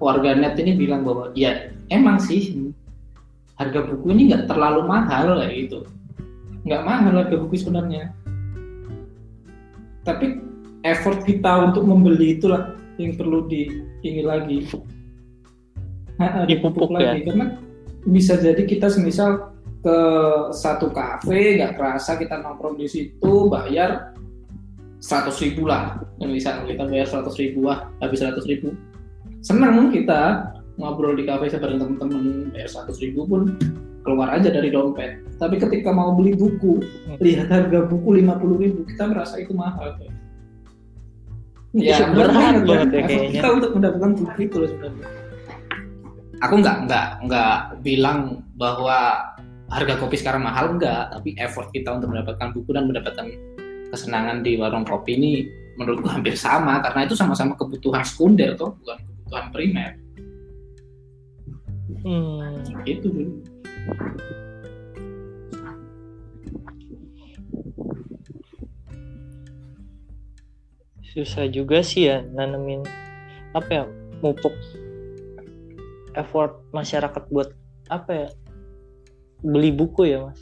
warganet 0.00 0.56
ini 0.60 0.76
bilang 0.76 1.04
bahwa 1.04 1.32
ya 1.32 1.72
emang 1.88 2.20
sih 2.20 2.72
harga 3.56 3.88
buku 3.88 4.12
ini 4.12 4.32
nggak 4.32 4.48
terlalu 4.48 4.84
mahal 4.84 5.40
kayak 5.40 5.54
gitu. 5.66 5.78
Nggak 6.68 6.82
mahal 6.84 7.12
harga 7.24 7.36
buku 7.40 7.54
sebenarnya. 7.56 8.12
Tapi 10.04 10.38
effort 10.86 11.24
kita 11.26 11.72
untuk 11.72 11.82
membeli 11.82 12.38
itulah 12.38 12.76
yang 13.00 13.16
perlu 13.16 13.48
di 13.48 13.68
ini 14.04 14.22
lagi. 14.22 14.68
Ha, 16.16 16.48
Dipupuk 16.48 16.96
ya? 16.96 17.12
lagi. 17.12 17.28
karena 17.28 17.46
bisa 18.08 18.40
jadi 18.40 18.62
kita 18.64 18.88
semisal 18.88 19.55
ke 19.84 19.98
satu 20.54 20.90
kafe 20.90 21.60
nggak 21.60 21.76
kerasa 21.78 22.16
kita 22.16 22.40
nongkrong 22.40 22.76
di 22.80 22.88
situ 22.88 23.32
bayar 23.50 24.16
seratus 25.00 25.38
ribu 25.42 25.68
lah. 25.68 26.00
Misal 26.22 26.64
kita 26.64 26.88
bayar 26.88 27.06
seratus 27.06 27.36
ribu 27.36 27.68
lah 27.68 27.86
habis 28.00 28.20
seratus 28.20 28.46
ribu. 28.48 28.72
Senang 29.44 29.92
kita 29.92 30.52
ngobrol 30.76 31.16
di 31.16 31.24
kafe 31.24 31.52
bareng 31.56 31.78
temen-temen 31.78 32.50
bayar 32.52 32.68
seratus 32.68 32.98
ribu 32.98 33.24
pun 33.28 33.54
keluar 34.06 34.32
aja 34.34 34.50
dari 34.50 34.70
dompet. 34.70 35.22
Tapi 35.36 35.60
ketika 35.60 35.92
mau 35.92 36.14
beli 36.16 36.32
buku 36.32 36.80
lihat 37.20 37.50
harga 37.50 37.84
buku 37.84 38.22
lima 38.22 38.38
puluh 38.38 38.56
ribu 38.62 38.86
kita 38.86 39.10
merasa 39.10 39.36
itu 39.42 39.52
mahal 39.52 39.98
Iya, 41.76 42.08
berat 42.16 42.64
banget 42.64 42.64
ya 42.64 43.00
Effort 43.04 43.04
kayaknya. 43.04 43.30
kita 43.36 43.48
untuk 43.52 43.70
mendapatkan 43.76 44.12
buku 44.16 44.38
itu 44.48 44.56
loh 44.56 44.68
sebenarnya. 44.72 45.08
Aku 46.40 46.54
nggak 46.64 46.76
nggak 46.88 47.06
nggak 47.28 47.56
bilang 47.84 48.40
bahwa 48.56 48.98
harga 49.66 49.94
kopi 49.98 50.16
sekarang 50.18 50.46
mahal? 50.46 50.78
Enggak 50.78 51.10
tapi 51.14 51.34
effort 51.38 51.70
kita 51.74 51.98
untuk 51.98 52.14
mendapatkan 52.14 52.54
buku 52.54 52.70
dan 52.70 52.86
mendapatkan 52.86 53.26
kesenangan 53.90 54.42
di 54.42 54.58
warung 54.58 54.86
kopi 54.86 55.14
ini 55.18 55.32
menurutku 55.76 56.08
hampir 56.08 56.34
sama 56.34 56.80
karena 56.80 57.04
itu 57.04 57.14
sama-sama 57.14 57.54
kebutuhan 57.54 58.02
sekunder 58.02 58.56
toh 58.56 58.74
bukan 58.80 58.98
kebutuhan 58.98 59.46
primer. 59.52 59.90
Hmm. 62.06 62.62
itu 62.86 63.10
dulu. 63.10 63.34
Susah 71.02 71.50
juga 71.50 71.82
sih 71.82 72.06
ya 72.06 72.22
nanemin 72.30 72.86
apa 73.56 73.70
ya 73.72 73.84
mupuk 74.20 74.52
effort 76.14 76.60
masyarakat 76.70 77.22
buat 77.32 77.50
apa 77.88 78.10
ya 78.12 78.28
beli 79.44 79.70
buku 79.72 80.08
ya 80.08 80.28
mas? 80.30 80.40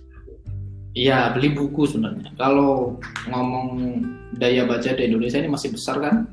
Iya 0.95 1.35
beli 1.35 1.51
buku 1.51 1.91
sebenarnya. 1.91 2.31
Kalau 2.39 3.03
ngomong 3.27 3.99
daya 4.39 4.63
baca 4.63 4.95
di 4.95 5.03
Indonesia 5.03 5.43
ini 5.43 5.51
masih 5.51 5.75
besar 5.75 5.99
kan? 5.99 6.31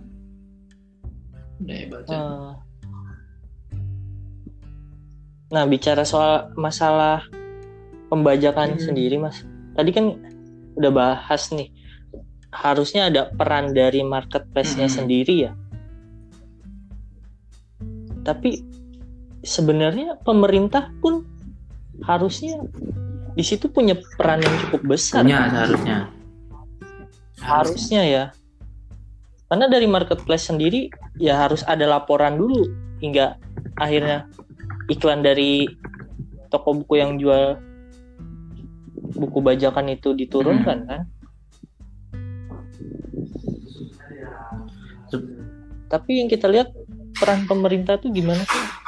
Daya 1.62 1.86
baca. 1.90 2.10
Eh, 2.14 2.52
nah 5.52 5.66
bicara 5.66 6.06
soal 6.06 6.54
masalah 6.56 7.26
pembajakan 8.08 8.78
Hmm. 8.78 8.82
sendiri 8.82 9.18
mas. 9.18 9.42
Tadi 9.74 9.90
kan 9.90 10.06
udah 10.78 10.92
bahas 10.94 11.50
nih 11.50 11.74
harusnya 12.52 13.08
ada 13.08 13.32
peran 13.34 13.72
dari 13.72 14.04
marketplace-nya 14.04 14.86
Hmm. 14.92 14.96
sendiri 15.02 15.36
ya? 15.50 15.52
Tapi 18.22 18.62
sebenarnya 19.42 20.22
pemerintah 20.22 20.94
pun 21.02 21.26
harusnya 22.06 22.62
di 23.32 23.44
situ 23.46 23.72
punya 23.72 23.96
peran 24.20 24.44
yang 24.44 24.56
cukup 24.68 24.98
besar. 24.98 25.24
Punya 25.24 25.48
seharusnya. 25.48 25.98
Harusnya 27.42 28.02
ya. 28.04 28.24
Karena 29.48 29.68
dari 29.68 29.88
marketplace 29.88 30.48
sendiri 30.48 30.88
ya 31.20 31.36
harus 31.36 31.64
ada 31.68 31.84
laporan 31.84 32.40
dulu 32.40 32.68
hingga 33.04 33.36
akhirnya 33.76 34.28
iklan 34.88 35.24
dari 35.24 35.68
toko 36.52 36.84
buku 36.84 37.00
yang 37.00 37.20
jual 37.20 37.60
buku 39.16 39.40
bajakan 39.44 39.92
itu 39.92 40.16
diturunkan 40.16 40.78
kan? 40.88 41.02
Tapi 45.92 46.24
yang 46.24 46.32
kita 46.32 46.48
lihat 46.48 46.72
peran 47.20 47.44
pemerintah 47.44 48.00
tuh 48.00 48.08
gimana 48.16 48.40
sih 48.48 48.81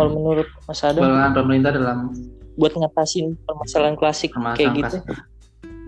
kalau 0.00 0.10
menurut 0.16 0.48
Mas 0.64 0.80
Adam? 0.80 1.02
Peran 1.04 1.32
pemerintah 1.36 1.70
dalam 1.70 1.98
buat 2.56 2.72
ngatasin 2.72 3.36
permasalahan 3.44 3.96
klasik 3.96 4.32
kayak 4.32 4.40
permasalahan 4.40 4.76
gitu? 4.80 4.96
kas- 5.04 5.28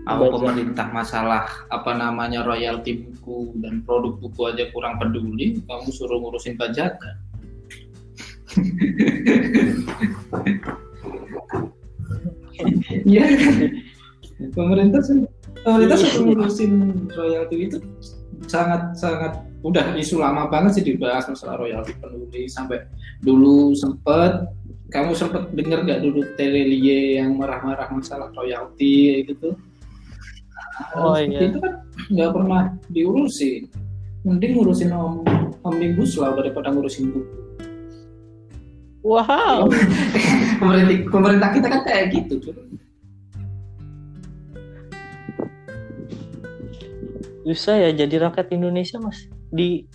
Kalau 0.03 0.27
pemerintah 0.35 0.87
masalah 0.91 1.43
apa 1.71 1.91
namanya 1.95 2.43
royalti 2.43 3.01
buku 3.01 3.55
dan 3.57 3.81
produk 3.81 4.19
buku 4.19 4.41
aja 4.45 4.67
kurang 4.69 4.99
peduli, 4.99 5.63
kamu 5.63 5.89
suruh 5.89 6.19
ngurusin 6.19 6.59
bajakan. 6.59 7.15
Iya. 13.03 13.23
pemerintah 14.53 15.01
sih 15.01 15.23
pemerintah 15.63 15.97
sudah 15.97 16.19
ngurusin 16.25 16.71
royalti 17.09 17.55
itu 17.69 17.77
sangat 18.49 18.91
sangat 18.97 19.39
udah 19.63 19.95
isu 19.95 20.19
lama 20.19 20.51
banget 20.51 20.79
sih 20.79 20.83
dibahas 20.83 21.23
masalah 21.31 21.55
royalti 21.63 21.95
penulis 21.95 22.51
sampai 22.51 22.83
dulu 23.23 23.71
sempet 23.71 24.43
kamu 24.91 25.15
sempet 25.15 25.49
dengar 25.55 25.87
gak 25.87 26.03
dulu 26.03 26.21
Telelie 26.35 27.17
yang 27.17 27.39
marah-marah 27.39 27.87
masalah 27.89 28.29
royalti 28.35 29.23
gitu 29.27 29.55
Oh, 30.97 31.13
seperti 31.13 31.37
iya. 31.37 31.49
itu 31.53 31.59
kan 31.61 31.73
nggak 32.09 32.31
pernah 32.33 32.61
diurusin 32.89 33.69
mending 34.25 34.57
ngurusin 34.57 34.89
om 34.89 35.21
omnibus 35.61 36.17
law 36.17 36.33
daripada 36.33 36.73
ngurusin 36.73 37.13
buku 37.13 37.37
Wow. 39.03 39.67
pemerintah 40.63 40.97
pemerintah 41.11 41.49
kita 41.51 41.67
kan 41.67 41.81
kayak 41.83 42.05
gitu 42.15 42.39
Jul. 42.39 42.55
Susah 47.43 47.75
ya 47.83 47.89
jadi 47.91 48.15
rakyat 48.31 48.55
Indonesia 48.55 48.95
mas 49.03 49.27
di 49.53 49.85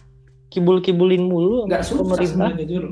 kibul-kibulin 0.49 1.27
mulu 1.27 1.67
nggak 1.67 1.83
susah 1.83 2.07
pemerintah. 2.07 2.55
sebenarnya 2.55 2.65
Jul. 2.71 2.87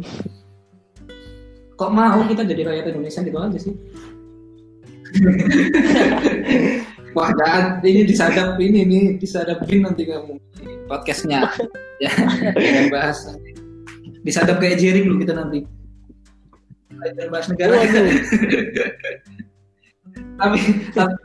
kok 1.78 1.90
mau 1.94 2.20
kita 2.26 2.42
jadi 2.42 2.62
rakyat 2.66 2.84
Indonesia 2.90 3.20
gitu 3.22 3.38
aja 3.38 3.58
sih 3.62 3.74
Wah, 7.16 7.32
jangan 7.32 7.80
ini 7.80 8.04
disadap 8.04 8.60
ini 8.60 8.84
nih, 8.84 9.16
disadapin 9.16 9.88
nanti 9.88 10.04
kamu 10.04 10.36
podcastnya. 10.84 11.48
ya, 12.04 12.12
jangan 12.52 12.86
bahas. 12.92 13.24
nanti. 13.24 13.50
Disadap 14.20 14.60
kayak 14.60 14.76
Jering 14.76 15.08
lu 15.08 15.16
kita 15.24 15.32
nanti. 15.32 15.64
Jangan 16.92 17.28
bahas 17.32 17.46
negara. 17.48 17.72
Waduh. 17.80 18.04
tapi 20.36 20.60
tapi, 20.92 21.16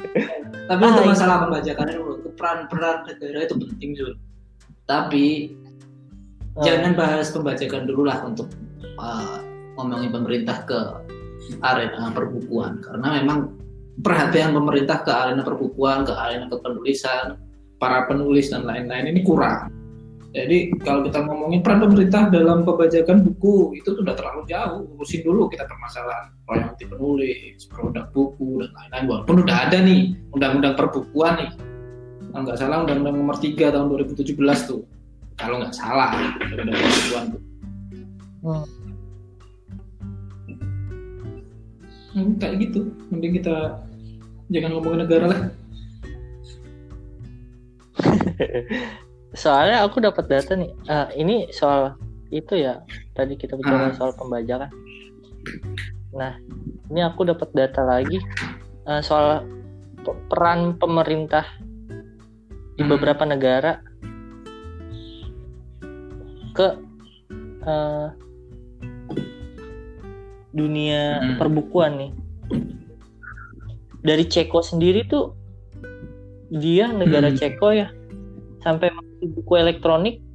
tapi 0.72 0.82
Ah, 0.88 0.90
untuk 0.96 1.04
masalah 1.12 1.44
pembajakan 1.44 1.88
dulu, 1.92 2.32
peran-peran 2.40 3.04
negara 3.12 3.40
itu 3.44 3.56
penting 3.60 3.92
Zul. 4.00 4.16
Tapi 4.86 5.58
Ah. 6.52 6.64
jangan 6.68 7.00
bahas 7.00 7.32
pembajakan 7.32 7.88
dulu 7.88 8.12
lah 8.12 8.28
untuk 8.28 8.52
uh, 9.00 9.40
ngomongin 9.80 10.12
pemerintah 10.12 10.68
ke 10.68 10.80
arena 11.64 12.12
perbukuan 12.12 12.84
karena 12.84 13.24
memang 13.24 13.56
perhatian 14.04 14.52
pemerintah 14.52 15.00
ke 15.04 15.12
arena 15.12 15.48
perbukuan, 15.48 16.04
ke 16.04 16.12
arena 16.12 16.52
kepenulisan, 16.52 17.40
para 17.80 18.04
penulis 18.08 18.52
dan 18.52 18.68
lain-lain 18.68 19.16
ini 19.16 19.24
kurang. 19.24 19.72
Jadi 20.32 20.72
kalau 20.80 21.04
kita 21.08 21.28
ngomongin 21.28 21.60
peran 21.60 21.84
pemerintah 21.84 22.32
dalam 22.32 22.64
pembajakan 22.64 23.20
buku 23.20 23.76
itu 23.76 23.92
sudah 23.92 24.16
terlalu 24.16 24.48
jauh. 24.48 24.88
Urusin 24.96 25.28
dulu 25.28 25.52
kita 25.52 25.68
permasalahan 25.68 26.32
royalti 26.48 26.88
penulis, 26.88 27.68
produk 27.68 28.08
buku 28.16 28.64
dan 28.64 28.72
lain-lain. 28.76 29.06
Walaupun 29.12 29.36
udah 29.44 29.58
ada 29.68 29.78
nih 29.84 30.16
undang-undang 30.32 30.80
perbukuan 30.80 31.36
nih. 31.36 31.52
Kalau 32.32 32.44
nggak 32.48 32.58
salah 32.58 32.78
undang-undang 32.82 33.16
nomor 33.20 33.36
3 33.36 33.60
tahun 33.70 33.88
2017 33.92 34.40
tuh. 34.64 34.82
Kalau 35.36 35.60
nggak 35.60 35.76
salah 35.76 36.16
undang-undang 36.40 36.80
tuh. 37.28 37.42
Hmm. 38.42 38.66
Hmm, 42.12 42.36
kayak 42.36 42.56
gitu. 42.60 42.92
Mending 43.08 43.40
kita 43.40 43.56
jangan 44.50 44.72
ngomongin 44.76 45.00
negara 45.04 45.26
lah. 45.28 45.42
Soalnya 49.34 49.84
aku 49.84 50.04
dapat 50.04 50.28
data 50.28 50.56
nih. 50.56 50.72
Ah, 50.88 51.08
ini 51.16 51.48
soal 51.52 51.96
itu 52.32 52.56
ya. 52.56 52.84
Tadi 53.12 53.36
kita 53.36 53.56
bicara 53.56 53.92
Ah. 53.92 53.96
soal 53.96 54.12
pembajakan. 54.16 54.72
Nah, 56.12 56.36
ini 56.92 57.00
aku 57.00 57.24
dapat 57.24 57.48
data 57.52 57.82
lagi 57.84 58.20
ah, 58.84 59.00
soal 59.00 59.48
pe- 60.04 60.20
peran 60.28 60.76
pemerintah 60.76 61.48
di 62.82 62.90
Hmm. 62.90 62.98
beberapa 62.98 63.24
negara 63.30 63.78
ke 66.58 66.68
eh, 67.62 68.08
dunia 70.50 71.22
Hmm. 71.22 71.38
perbukuan 71.38 71.94
nih. 72.02 72.12
Dari 74.02 74.26
Ceko 74.26 74.66
sendiri 74.66 75.06
tuh 75.06 75.38
dia 76.50 76.90
negara 76.90 77.30
Hmm. 77.30 77.38
Ceko 77.38 77.70
ya 77.70 77.94
sampai 78.66 78.90
masuk 78.90 79.30
buku 79.38 79.54
elektronik 79.62 80.26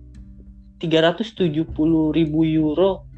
370 0.78 2.14
ribu 2.14 2.46
euro 2.46 3.10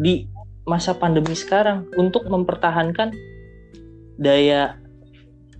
di 0.00 0.24
masa 0.64 0.96
pandemi 0.96 1.36
sekarang 1.36 1.92
untuk 2.00 2.24
mempertahankan 2.24 3.12
daya 4.16 4.80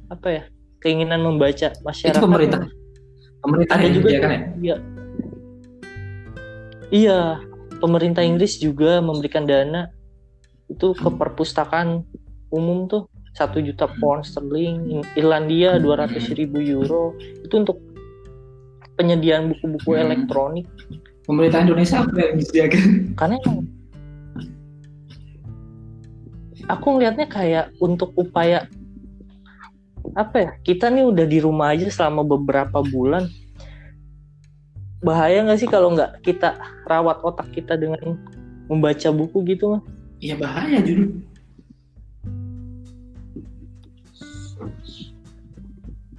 apa 0.09 0.29
ya 0.33 0.45
keinginan 0.85 1.25
membaca 1.25 1.73
masyarakat. 1.81 2.13
Itu 2.13 2.21
pemerintah. 2.21 2.61
Pemerintah 3.41 3.75
Ada 3.75 3.83
yang 3.83 3.95
juga 3.97 4.07
menyediakan 4.07 4.31
ya. 4.31 4.41
Iya. 4.61 4.77
Iya, 6.93 7.21
pemerintah 7.81 8.23
Inggris 8.23 8.61
juga 8.61 9.01
memberikan 9.01 9.49
dana 9.49 9.89
itu 10.69 10.93
ke 10.93 11.09
perpustakaan 11.11 12.05
umum 12.49 12.87
tuh 12.87 13.09
satu 13.35 13.59
juta 13.59 13.91
pound 13.99 14.23
sterling, 14.23 15.01
In- 15.01 15.09
Irlandia 15.19 15.81
200 15.81 16.31
ribu 16.33 16.63
euro 16.63 17.17
itu 17.19 17.55
untuk 17.57 17.83
penyediaan 18.95 19.51
buku-buku 19.51 19.91
Hmm. 19.91 20.07
elektronik 20.07 20.69
Pemerintah 21.25 21.65
Indonesia 21.65 22.05
apa 22.05 22.15
yang 22.15 22.37
disediakan? 22.39 22.85
karena 23.19 23.35
emang 23.43 23.59
aku 26.69 26.87
ngelihatnya 26.95 27.27
kayak 27.27 27.65
untuk 27.77 28.15
upaya 28.15 28.71
apa 30.15 30.37
ya 30.39 30.51
kita 30.63 30.87
nih 30.89 31.05
udah 31.05 31.27
di 31.27 31.39
rumah 31.39 31.75
aja 31.75 31.91
selama 31.91 32.23
beberapa 32.23 32.81
bulan 32.81 33.27
bahaya 35.03 35.43
nggak 35.43 35.59
sih 35.59 35.69
kalau 35.69 35.93
nggak 35.93 36.23
kita 36.23 36.55
rawat 36.87 37.21
otak 37.21 37.51
kita 37.51 37.75
dengan 37.75 38.17
membaca 38.67 39.11
buku 39.11 39.43
gitu 39.47 39.77
mah 39.77 39.83
Iya 40.23 40.41
bahaya 40.41 40.81
jujur. 40.81 41.11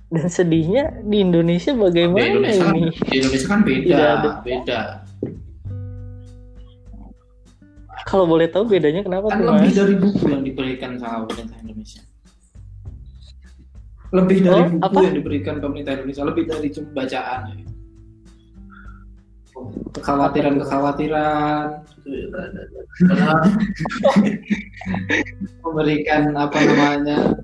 dan 0.06 0.28
sedihnya 0.30 1.02
di 1.04 1.18
Indonesia 1.20 1.74
Di 1.74 1.80
bagaimana 1.82 2.24
Indonesia 2.24 2.64
kan, 2.64 2.76
ini 2.78 2.90
di 2.94 3.16
Indonesia 3.20 3.48
kan 3.50 3.60
beda, 3.66 3.84
Tidak 3.84 4.08
ada. 4.08 4.32
beda. 4.46 4.80
kalau 8.06 8.26
boleh 8.30 8.48
tahu 8.48 8.70
bedanya 8.70 9.02
kenapa 9.02 9.28
Kan 9.28 9.42
tuh 9.42 9.46
lebih 9.50 9.66
mas 9.66 9.76
dari 9.76 9.96
buku 9.98 10.24
yang 10.30 10.44
diberikan 10.46 10.92
sama 11.02 11.26
pemerintah. 11.26 11.58
Lebih 14.16 14.38
dari 14.48 14.62
Oh, 14.64 14.72
buku 14.80 14.88
apa? 14.88 15.00
yang 15.04 15.16
diberikan 15.20 15.56
pemerintah 15.60 16.00
Indonesia, 16.00 16.24
lebih 16.24 16.48
dari 16.48 16.68
cuma 16.72 16.90
bacaan. 16.96 17.42
Kekhawatiran-kekhawatiran, 19.96 21.66
memberikan 25.64 26.36
apa 26.36 26.58
namanya 26.60 27.40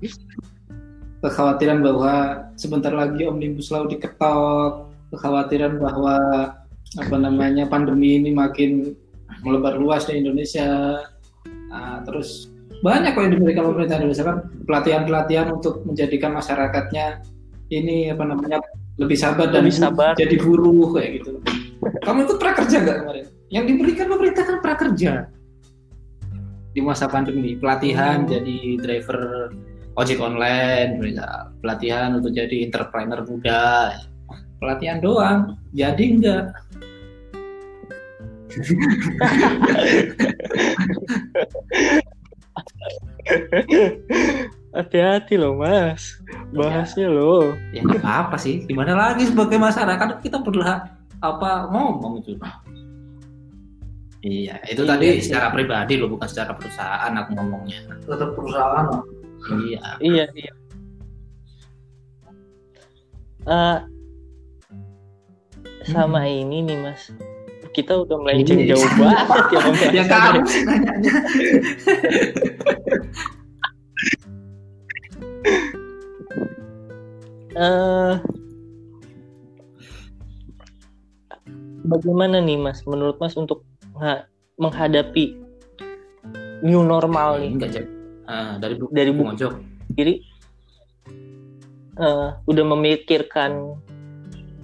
kekhawatiran 1.24 1.80
bahwa 1.80 2.44
sebentar 2.60 2.92
lagi 2.92 3.24
omnibus 3.24 3.72
law 3.72 3.88
diketok, 3.88 4.92
kekhawatiran 5.14 5.80
bahwa 5.80 6.16
apa 7.00 7.16
namanya 7.16 7.64
pandemi 7.64 8.20
ini 8.20 8.36
makin 8.36 8.92
melebar 9.40 9.80
luas 9.80 10.04
di 10.04 10.20
Indonesia. 10.20 11.00
Nah, 11.72 12.04
terus 12.04 12.51
banyak 12.82 13.10
kok 13.14 13.20
yang 13.20 13.32
diberikan 13.32 13.62
pemerintah 13.64 13.96
Indonesia 13.96 14.24
kan 14.24 14.36
pelatihan-pelatihan 14.66 15.46
untuk 15.48 15.74
menjadikan 15.82 16.30
masyarakatnya 16.34 17.22
ini 17.70 18.10
apa 18.10 18.22
namanya 18.26 18.58
lebih 18.94 19.14
sabar 19.14 19.48
dan 19.48 19.64
Lebih 19.64 19.78
sabar. 19.78 20.12
jadi 20.12 20.34
buruh 20.36 20.92
kayak 20.92 21.10
gitu. 21.18 21.30
Kamu 22.02 22.18
ikut 22.22 22.36
prakerja 22.36 22.76
nggak 22.78 22.96
kemarin? 23.00 23.24
Yang 23.48 23.64
diberikan 23.68 24.06
pemerintah 24.08 24.42
kan 24.44 24.56
prakerja 24.60 25.12
di 26.72 26.80
masa 26.80 27.06
pandemi 27.06 27.54
pelatihan 27.54 28.24
Hmm. 28.24 28.30
jadi 28.30 28.56
driver 28.80 29.52
ojek 29.92 30.18
online 30.18 30.98
misal. 30.98 31.52
pelatihan 31.60 32.16
untuk 32.16 32.32
jadi 32.32 32.64
entrepreneur 32.64 33.20
muda 33.22 33.92
pelatihan 34.56 34.98
doang 34.98 35.60
jadi 35.70 36.00
enggak 36.00 36.44
hati-hati 44.76 45.34
loh 45.36 45.54
mas. 45.56 46.16
Bahasnya 46.50 47.12
loh. 47.12 47.52
Ya 47.76 47.84
apa 48.02 48.36
sih. 48.40 48.64
Gimana 48.64 48.96
lagi 48.96 49.28
sebagai 49.28 49.60
masyarakat 49.60 50.24
kita 50.24 50.40
berhak 50.40 50.88
apa 51.22 51.68
ngomong 51.70 52.24
itu. 52.24 52.34
Iya 54.22 54.62
itu 54.70 54.86
Iya 54.86 54.90
tadi 54.94 55.06
sih. 55.18 55.28
secara 55.28 55.50
pribadi 55.50 55.98
loh 55.98 56.08
bukan 56.10 56.26
secara 56.30 56.54
perusahaan 56.56 57.12
aku 57.12 57.30
ngomongnya. 57.36 57.80
Tetap 58.06 58.30
perusahaan 58.34 58.86
iya. 59.66 59.82
Iya 60.00 60.24
iya. 60.34 60.52
Eh, 63.42 63.78
sama 65.82 66.22
ini 66.30 66.62
nih 66.62 66.78
mas 66.78 67.10
kita 67.72 68.04
udah 68.04 68.16
melenceng 68.20 68.68
jauh 68.68 68.88
banget 69.00 69.48
ya 69.52 69.60
Bang. 69.60 69.74
ya. 69.96 70.04
Kamu 70.08 70.46
sih 70.48 70.62
nanyanya 70.68 71.12
Eh, 77.52 78.14
bagaimana 81.84 82.40
nih 82.40 82.56
Mas? 82.56 82.80
Menurut 82.88 83.20
Mas 83.20 83.36
untuk 83.36 83.68
menghadapi 84.56 85.36
new 86.64 86.80
normal 86.80 87.44
nih? 87.44 87.50
Enggak. 87.52 87.84
Ah, 88.24 88.56
dari 88.56 88.78
buku 88.80 88.92
dari 88.94 89.10
buku 89.12 89.28
mojok. 89.34 89.52
sendiri 89.92 90.24
eh, 92.00 92.28
udah 92.48 92.64
memikirkan 92.64 93.76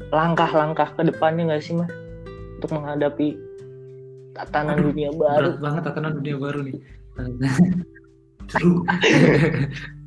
langkah-langkah 0.08 0.96
ke 0.96 1.04
depannya 1.04 1.52
nggak 1.52 1.60
sih 1.60 1.76
Mas 1.76 1.92
untuk 2.58 2.70
menghadapi 2.74 3.38
tatanan 4.34 4.82
Aduh, 4.82 4.90
dunia 4.90 5.10
baru 5.14 5.54
berat 5.54 5.58
banget 5.62 5.82
tatanan 5.86 6.12
dunia 6.18 6.36
baru 6.36 6.58
nih 6.66 6.74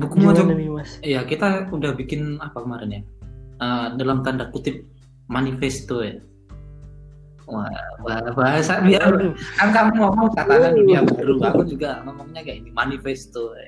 buku 0.00 0.14
gimana 0.16 0.54
nih 0.54 0.70
Mas? 0.70 0.90
Iya, 1.02 1.20
kita 1.26 1.68
udah 1.70 1.92
bikin 1.92 2.38
apa 2.40 2.62
kemarin 2.62 2.94
ya? 2.94 3.02
Eh, 3.60 3.86
dalam 4.00 4.24
tanda 4.24 4.48
kutip 4.48 4.86
manifesto 5.28 6.00
ya. 6.00 6.16
Wah, 7.50 7.66
bah- 8.06 8.30
bahasa 8.38 8.78
biar 8.80 9.10
kan 9.58 9.68
kamu 9.74 9.98
ngomong 9.98 10.30
tatanan 10.32 10.72
dunia 10.72 11.02
baru, 11.02 11.42
aku 11.42 11.66
juga 11.66 12.00
ngomongnya 12.06 12.46
kayak 12.46 12.62
ini 12.62 12.70
manifesto. 12.70 13.50
ya. 13.52 13.66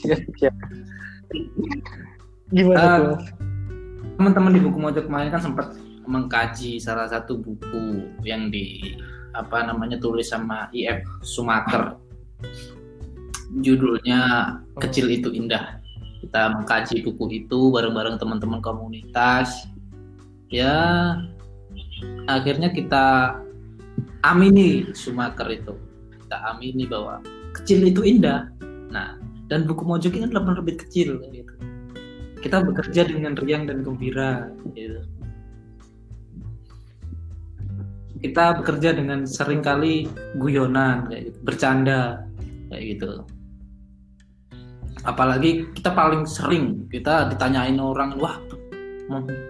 siap, 0.00 0.20
siap. 0.38 0.54
Gimana 2.54 2.78
Eh, 2.78 2.96
tuh? 3.02 3.18
Teman-teman 4.20 4.52
di 4.52 4.60
buku 4.60 4.76
mojok 4.76 5.08
kemarin 5.08 5.32
kan 5.32 5.40
sempat 5.40 5.72
mengkaji 6.04 6.76
salah 6.76 7.08
satu 7.08 7.40
buku 7.40 8.04
yang 8.20 8.52
di 8.52 8.92
apa 9.32 9.64
namanya 9.64 9.96
tulis 9.96 10.28
sama 10.28 10.68
IF 10.76 11.00
Sumaker. 11.24 11.96
Judulnya 13.64 14.20
Kecil 14.76 15.08
Itu 15.08 15.32
Indah. 15.32 15.80
Kita 16.20 16.52
mengkaji 16.52 17.00
buku 17.00 17.32
itu 17.32 17.72
bareng-bareng 17.72 18.20
teman-teman 18.20 18.60
komunitas. 18.60 19.64
Ya, 20.52 21.16
akhirnya 22.28 22.76
kita 22.76 23.40
amini 24.20 24.92
Sumaker 24.92 25.48
itu. 25.48 25.72
Kita 26.12 26.44
amini 26.52 26.84
bahwa 26.84 27.24
kecil 27.56 27.88
itu 27.88 28.04
indah. 28.04 28.52
Nah, 28.92 29.16
dan 29.48 29.64
buku 29.64 29.80
mojok 29.80 30.12
ini 30.12 30.28
adalah 30.28 30.44
penerbit 30.44 30.76
kecil 30.84 31.24
gitu. 31.32 31.49
Kita 32.40 32.64
bekerja 32.64 33.04
dengan 33.04 33.36
riang 33.36 33.68
dan 33.68 33.84
gembira 33.84 34.48
gitu. 34.72 35.00
Kita 38.20 38.60
bekerja 38.60 38.96
dengan 38.96 39.24
sering 39.24 39.64
kali 39.64 40.04
guyonan 40.36 41.08
kayak 41.08 41.32
gitu, 41.32 41.38
bercanda 41.40 42.00
kayak 42.68 42.84
gitu. 42.96 43.10
Apalagi 45.08 45.72
kita 45.72 45.96
paling 45.96 46.28
sering 46.28 46.84
kita 46.92 47.32
ditanyain 47.32 47.80
orang, 47.80 48.20
wah 48.20 48.36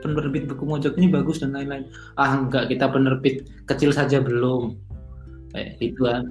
penerbit 0.01 0.47
buku 0.47 0.65
mojok 0.65 0.95
ini 0.97 1.11
bagus 1.11 1.43
dan 1.43 1.53
lain-lain. 1.53 1.91
Ah 2.15 2.39
enggak, 2.39 2.71
kita 2.71 2.87
penerbit 2.89 3.51
kecil 3.67 3.91
saja 3.91 4.23
belum. 4.23 4.79
Kayak 5.51 5.71
gitu 5.83 6.07
kan. 6.07 6.23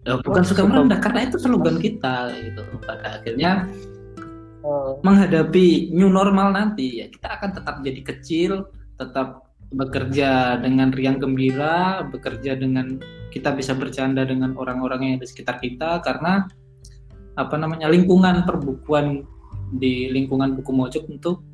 Ya, 0.00 0.16
bukan 0.16 0.42
suka 0.42 0.64
merendah 0.64 0.98
karena 0.98 1.28
itu 1.28 1.36
slogan 1.38 1.78
kita 1.78 2.34
gitu. 2.34 2.62
Pada 2.82 3.20
akhirnya 3.20 3.68
Menghadapi 5.02 5.90
new 5.94 6.10
normal 6.10 6.54
nanti 6.54 7.02
ya 7.02 7.06
kita 7.10 7.40
akan 7.40 7.50
tetap 7.56 7.74
jadi 7.82 8.00
kecil, 8.04 8.52
tetap 8.96 9.50
bekerja 9.70 10.58
dengan 10.58 10.90
riang 10.90 11.22
gembira, 11.22 12.02
bekerja 12.10 12.58
dengan 12.58 12.98
kita 13.30 13.54
bisa 13.54 13.78
bercanda 13.78 14.26
dengan 14.26 14.58
orang-orang 14.58 15.00
yang 15.06 15.12
ada 15.18 15.26
di 15.26 15.30
sekitar 15.30 15.62
kita 15.62 16.02
karena 16.02 16.50
apa 17.38 17.54
namanya 17.54 17.86
lingkungan 17.86 18.42
perbukuan 18.42 19.22
di 19.70 20.10
lingkungan 20.10 20.58
buku 20.58 20.70
mojok 20.74 21.04
untuk 21.06 21.46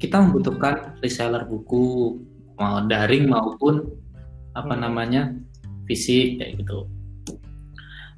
kita 0.00 0.18
membutuhkan 0.18 0.96
reseller 1.04 1.44
buku 1.44 2.16
mau 2.56 2.80
daring 2.88 3.28
maupun 3.28 3.84
apa 4.56 4.74
Hmm. 4.74 4.82
namanya 4.82 5.22
fisik 5.86 6.40
kayak 6.40 6.64
gitu 6.64 6.88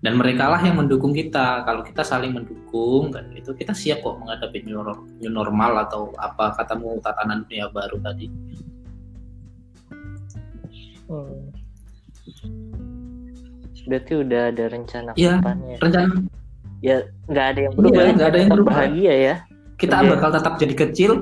dan 0.05 0.21
mereka 0.21 0.53
lah 0.53 0.61
yang 0.61 0.77
mendukung 0.77 1.17
kita 1.17 1.65
kalau 1.65 1.81
kita 1.81 2.05
saling 2.05 2.37
mendukung 2.37 3.09
kan 3.09 3.25
itu 3.33 3.57
kita 3.57 3.73
siap 3.73 4.05
kok 4.05 4.21
menghadapi 4.21 4.61
new, 4.69 4.85
nor- 4.85 5.09
new 5.17 5.33
normal 5.33 5.81
atau 5.89 6.13
apa 6.21 6.53
katamu 6.61 7.01
tatanan 7.01 7.49
dunia 7.49 7.73
baru 7.73 7.97
tadi 8.05 8.29
hmm. 11.09 11.65
Berarti 13.85 14.13
udah 14.17 14.49
ada 14.49 14.65
rencana 14.73 15.13
ke 15.13 15.21
Iya, 15.21 15.45
depannya. 15.45 15.77
rencana 15.77 16.13
Ya 16.81 16.97
nggak 17.29 17.47
ada 17.53 17.61
yang 17.69 17.73
berubah. 17.77 17.93
Iya, 17.93 18.01
ya, 18.05 18.13
nggak 18.17 18.29
ada 18.33 18.39
yang 18.41 18.51
berubah. 18.53 18.73
Bahagia 18.77 19.15
ya. 19.17 19.37
kita 19.75 19.97
Oke. 20.01 20.09
bakal 20.15 20.31
tetap 20.33 20.55
jadi 20.57 20.75
kecil 20.87 21.13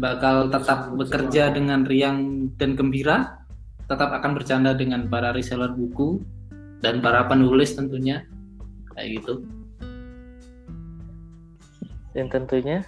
bakal 0.00 0.36
tetap 0.48 0.80
bekerja 0.96 1.52
dengan 1.52 1.84
riang 1.84 2.48
dan 2.56 2.72
gembira 2.72 3.36
tetap 3.84 4.10
akan 4.16 4.32
bercanda 4.32 4.72
dengan 4.72 5.04
para 5.12 5.30
reseller 5.30 5.68
buku 5.68 6.24
dan 6.80 7.04
para 7.04 7.28
penulis 7.28 7.76
tentunya. 7.76 8.24
Kayak 8.96 9.22
gitu. 9.22 9.34
Dan 12.10 12.26
tentunya 12.26 12.82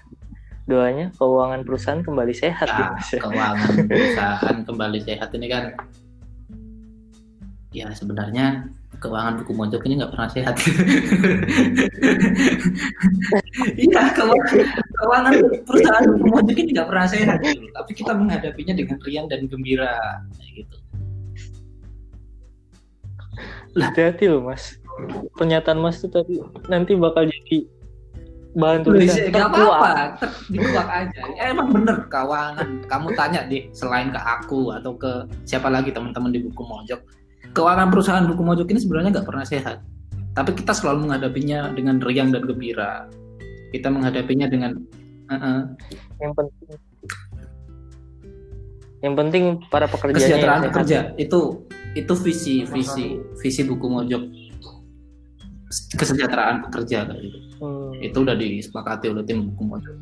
doanya 0.66 1.12
keuangan 1.14 1.62
perusahaan 1.62 2.02
kembali 2.02 2.34
sehat. 2.34 2.68
Nah, 2.68 2.98
keuangan 2.98 3.72
perusahaan 3.90 4.56
kembali 4.66 4.98
sehat. 5.04 5.28
Ini 5.36 5.46
kan 5.46 5.64
ya 7.72 7.88
sebenarnya 7.96 8.68
keuangan 9.00 9.42
buku 9.42 9.52
mojok 9.56 9.82
ini 9.88 9.94
nggak 10.02 10.12
pernah 10.12 10.30
sehat. 10.30 10.54
Iya 13.52 14.16
keuangan, 14.16 14.58
keuangan 14.96 15.34
perusahaan 15.68 16.04
buku 16.08 16.24
mojok 16.24 16.56
ini 16.56 16.70
nggak 16.72 16.88
pernah 16.88 17.04
sehat 17.04 17.36
gitu. 17.44 17.68
tapi 17.68 17.90
kita 17.92 18.12
menghadapinya 18.16 18.74
dengan 18.74 18.96
riang 19.04 19.26
dan 19.28 19.44
gembira 19.44 20.24
kayak 20.40 20.64
gitu 20.64 20.76
Hati-hati 23.76 24.24
loh 24.28 24.44
Mas. 24.44 24.76
Pernyataan 25.36 25.78
Mas 25.80 26.00
tuh 26.04 26.12
tadi 26.12 26.36
nanti 26.68 26.92
bakal 26.94 27.24
jadi 27.28 27.64
bahan 28.52 28.84
Tulis 28.84 29.08
tulisan 29.08 29.32
nggak 29.32 29.48
terkuat. 29.48 29.80
apa-apa, 29.80 30.28
dikuak 30.52 30.88
aja. 30.92 31.22
Ya, 31.40 31.44
emang 31.56 31.72
bener 31.72 32.04
keuangan. 32.12 32.68
Kamu 32.84 33.08
tanya 33.16 33.40
deh, 33.48 33.72
selain 33.72 34.12
ke 34.12 34.20
aku 34.20 34.76
atau 34.76 34.92
ke 34.92 35.24
siapa 35.48 35.72
lagi 35.72 35.88
teman-teman 35.88 36.28
di 36.36 36.44
buku 36.44 36.60
mojok, 36.60 37.00
keuangan 37.56 37.88
perusahaan 37.88 38.24
buku 38.28 38.42
mojok 38.44 38.68
ini 38.68 38.80
sebenarnya 38.84 39.10
nggak 39.16 39.28
pernah 39.28 39.46
sehat. 39.48 39.80
Tapi 40.36 40.52
kita 40.52 40.76
selalu 40.76 41.08
menghadapinya 41.08 41.72
dengan 41.72 41.96
riang 42.04 42.28
dan 42.32 42.44
gembira. 42.44 43.08
Kita 43.72 43.88
menghadapinya 43.88 44.48
dengan 44.52 44.76
"Uh-uh, 45.32 45.60
Yang 46.20 46.32
penting 46.36 46.68
yang 49.02 49.14
penting 49.18 49.44
para 49.66 49.90
pekerjanya 49.90 50.20
kesejahteraan 50.20 50.60
yang 50.62 50.70
pekerja. 50.70 50.98
Itu 51.18 51.66
itu 51.92 52.12
visi 52.16 52.64
visi 52.64 53.20
visi 53.36 53.60
buku 53.68 53.86
mojok 53.88 54.22
kesejahteraan 55.72 56.68
pekerja 56.68 57.08
kayak 57.08 57.20
gitu. 57.20 57.38
Hmm. 57.60 57.92
Itu 58.00 58.24
udah 58.24 58.36
disepakati 58.36 59.08
oleh 59.08 59.24
tim 59.24 59.48
buku 59.52 59.62
mojok. 59.64 59.96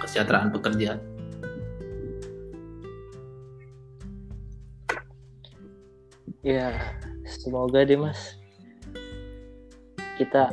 Kesejahteraan 0.00 0.48
pekerja. 0.52 0.96
Ya, 6.42 6.74
semoga 7.22 7.86
deh 7.86 7.94
Mas 7.94 8.34
kita 10.18 10.50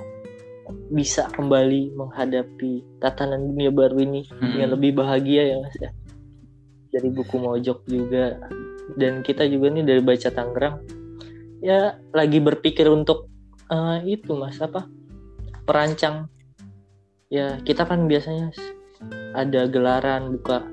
bisa 0.93 1.25
kembali 1.34 1.97
menghadapi 1.97 2.86
tatanan 3.02 3.41
dunia 3.41 3.73
baru 3.73 3.97
ini 4.06 4.21
Mm-mm. 4.30 4.54
dengan 4.54 4.69
lebih 4.78 4.91
bahagia 5.02 5.43
ya 5.49 5.58
Mas 5.58 5.75
ya. 5.82 5.89
Dari 6.93 7.10
buku 7.10 7.41
mojok 7.41 7.86
juga 7.89 8.38
dan 8.95 9.21
kita 9.21 9.45
juga 9.45 9.69
nih 9.69 9.86
dari 9.86 10.02
baca 10.02 10.30
Tangerang 10.32 10.82
ya 11.60 11.99
lagi 12.15 12.39
berpikir 12.39 12.88
untuk 12.88 13.28
eh, 13.69 14.17
itu 14.17 14.32
Mas 14.34 14.58
apa 14.63 14.88
perancang 15.67 16.32
ya 17.30 17.60
kita 17.62 17.86
kan 17.86 18.10
biasanya 18.10 18.49
ada 19.38 19.69
gelaran 19.69 20.34
buka 20.39 20.65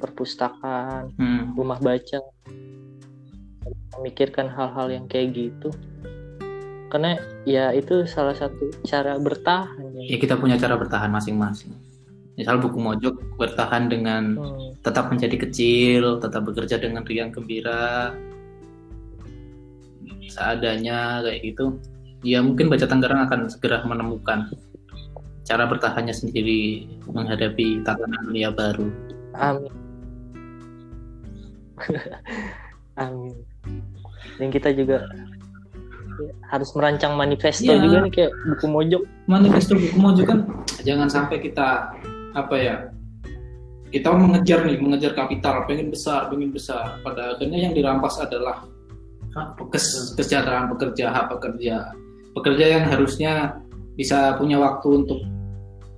perpustakaan 0.00 1.12
Hmm. 1.20 1.52
rumah 1.54 1.78
baca 1.78 2.18
memikirkan 4.00 4.48
hal-hal 4.48 4.88
yang 4.88 5.04
kayak 5.06 5.36
gitu 5.36 5.68
karena 6.88 7.16
ya 7.48 7.72
itu 7.72 8.04
salah 8.04 8.36
satu 8.36 8.68
cara 8.84 9.16
bertahan 9.16 9.80
ya 9.96 10.16
ya. 10.16 10.18
kita 10.20 10.36
punya 10.36 10.60
cara 10.60 10.76
bertahan 10.76 11.08
masing-masing. 11.08 11.72
Misal 12.42 12.58
buku 12.58 12.82
mojok 12.82 13.38
bertahan 13.38 13.86
dengan 13.86 14.34
Hmm, 14.34 14.74
tetap 14.82 15.14
menjadi 15.14 15.38
kecil, 15.46 16.18
tetap 16.18 16.42
bekerja 16.42 16.74
dengan 16.74 17.06
riang 17.06 17.30
gembira, 17.30 18.10
seadanya 20.26 21.22
kayak 21.22 21.54
gitu. 21.54 21.78
Ya 22.22 22.42
mungkin 22.42 22.66
baca 22.66 22.82
Tangerang 22.82 23.30
akan 23.30 23.46
segera 23.46 23.86
menemukan 23.86 24.50
cara 25.42 25.66
bertahannya 25.66 26.10
sendiri 26.10 26.86
menghadapi 27.06 27.82
tatanan 27.82 28.26
dunia 28.26 28.50
baru. 28.50 28.90
Amin. 29.38 29.70
Amin. 33.02 33.34
Dan 34.38 34.48
kita 34.50 34.70
juga 34.70 35.06
harus 36.50 36.70
merancang 36.76 37.16
manifesto 37.16 37.72
Iya. 37.72 37.80
juga 37.80 37.96
nih 38.04 38.12
kayak 38.12 38.32
buku 38.52 38.66
mojok. 38.68 39.02
manifesto 39.24 39.72
buku 39.74 39.96
maju 39.96 40.22
kan 40.28 40.38
jangan 40.84 41.08
sampai 41.08 41.40
kita 41.40 41.88
apa 42.32 42.56
ya 42.56 42.76
kita 43.92 44.08
mengejar 44.08 44.64
nih 44.64 44.80
mengejar 44.80 45.12
kapital 45.12 45.68
pengen 45.68 45.92
besar 45.92 46.32
pengen 46.32 46.48
besar. 46.48 46.96
Pada 47.04 47.36
akhirnya 47.36 47.68
yang 47.68 47.72
dirampas 47.76 48.16
adalah 48.24 48.64
kes- 49.68 50.16
kesejahteraan 50.16 50.72
pekerja 50.72 51.12
hak 51.12 51.36
pekerja. 51.36 51.92
Pekerja 52.32 52.66
yang 52.80 52.84
harusnya 52.88 53.60
bisa 53.92 54.32
punya 54.40 54.56
waktu 54.56 55.04
untuk 55.04 55.20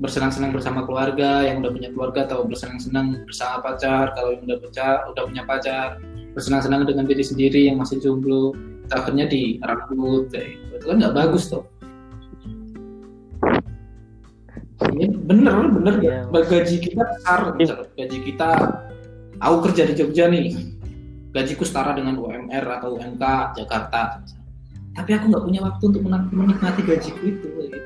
bersenang-senang 0.03 0.51
bersama 0.51 0.83
keluarga 0.83 1.47
yang 1.47 1.63
udah 1.63 1.71
punya 1.71 1.89
keluarga 1.95 2.27
atau 2.27 2.43
bersenang-senang 2.43 3.23
bersama 3.31 3.63
pacar. 3.63 4.11
Kalau 4.19 4.35
yang 4.35 4.43
udah 4.43 4.59
pacar 4.59 4.97
udah 5.15 5.23
punya 5.31 5.43
pacar 5.47 6.03
bersenang-senang 6.35 6.83
dengan 6.83 7.07
diri 7.07 7.23
sendiri 7.23 7.71
yang 7.71 7.79
masih 7.79 8.03
jomblo 8.03 8.59
akhirnya 8.91 9.25
dirambut 9.31 10.29
kayak 10.29 10.59
gitu. 10.61 10.75
itu 10.77 10.85
kan 10.91 10.97
nggak 11.01 11.15
bagus 11.17 11.49
tuh 11.49 11.65
Ini 14.93 15.07
bener 15.25 15.57
bener. 15.73 15.95
Iya. 16.03 16.19
gaji 16.29 16.77
kita 16.83 17.01
besar 17.01 17.41
misal, 17.57 17.89
gaji 17.97 18.19
kita 18.21 18.49
aku 19.41 19.57
kerja 19.71 19.83
di 19.89 19.95
Jogja 19.97 20.29
nih. 20.29 20.53
Gajiku 21.35 21.67
setara 21.67 21.99
dengan 21.99 22.15
UMR 22.15 22.63
atau 22.79 22.95
UMK 22.95 23.23
Jakarta. 23.59 24.23
Tapi 24.95 25.11
aku 25.19 25.25
nggak 25.35 25.45
punya 25.51 25.61
waktu 25.67 25.83
untuk 25.91 26.03
menikmati 26.07 26.81
gajiku 26.87 27.23
itu 27.27 27.49
gitu. 27.67 27.79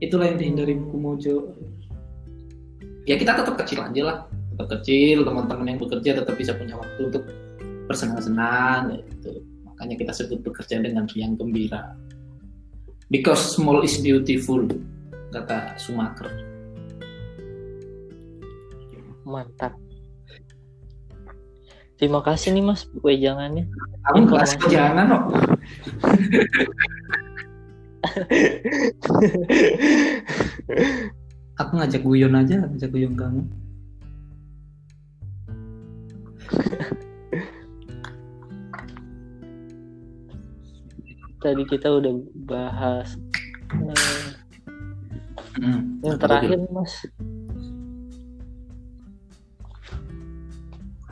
Itulah 0.00 0.32
yang 0.32 0.38
dihindari 0.40 0.80
buku 0.80 0.96
mojo. 0.96 1.36
Ya 3.04 3.20
kita 3.20 3.36
tetap 3.36 3.60
kecil 3.60 3.84
aja 3.84 4.00
lah. 4.00 4.18
Tetap 4.56 4.80
kecil 4.80 5.28
teman-teman 5.28 5.76
yang 5.76 5.78
bekerja 5.80 6.24
tetap 6.24 6.40
bisa 6.40 6.56
punya 6.56 6.80
waktu 6.80 7.00
untuk 7.12 7.28
bersenang-senang 7.84 8.96
gitu. 8.96 9.44
Makanya 9.68 10.00
kita 10.00 10.12
sebut 10.16 10.40
bekerja 10.40 10.80
dengan 10.80 11.04
riang 11.04 11.36
gembira 11.36 11.92
because 13.10 13.58
small 13.58 13.82
is 13.82 13.98
beautiful 13.98 14.62
kata 15.34 15.74
Sumaker 15.76 16.30
Mantap. 19.26 19.74
Terima 22.00 22.24
kasih 22.24 22.56
nih 22.56 22.64
Mas 22.64 22.88
wejangannya. 23.04 23.68
kamu 24.00 24.32
kelas 24.32 24.56
jangan 24.72 25.06
kok 25.06 25.24
aku 31.60 31.72
ngajak 31.76 32.00
guyon 32.00 32.32
aja 32.32 32.64
ngajak 32.64 32.90
guyon 32.90 33.12
kamu 33.12 33.44
Tadi 41.40 41.62
kita 41.64 41.88
udah 41.90 42.12
bahas 42.44 43.16
Hmm, 45.50 45.98
yang 46.00 46.14
terakhir 46.16 46.62
Mas. 46.70 46.94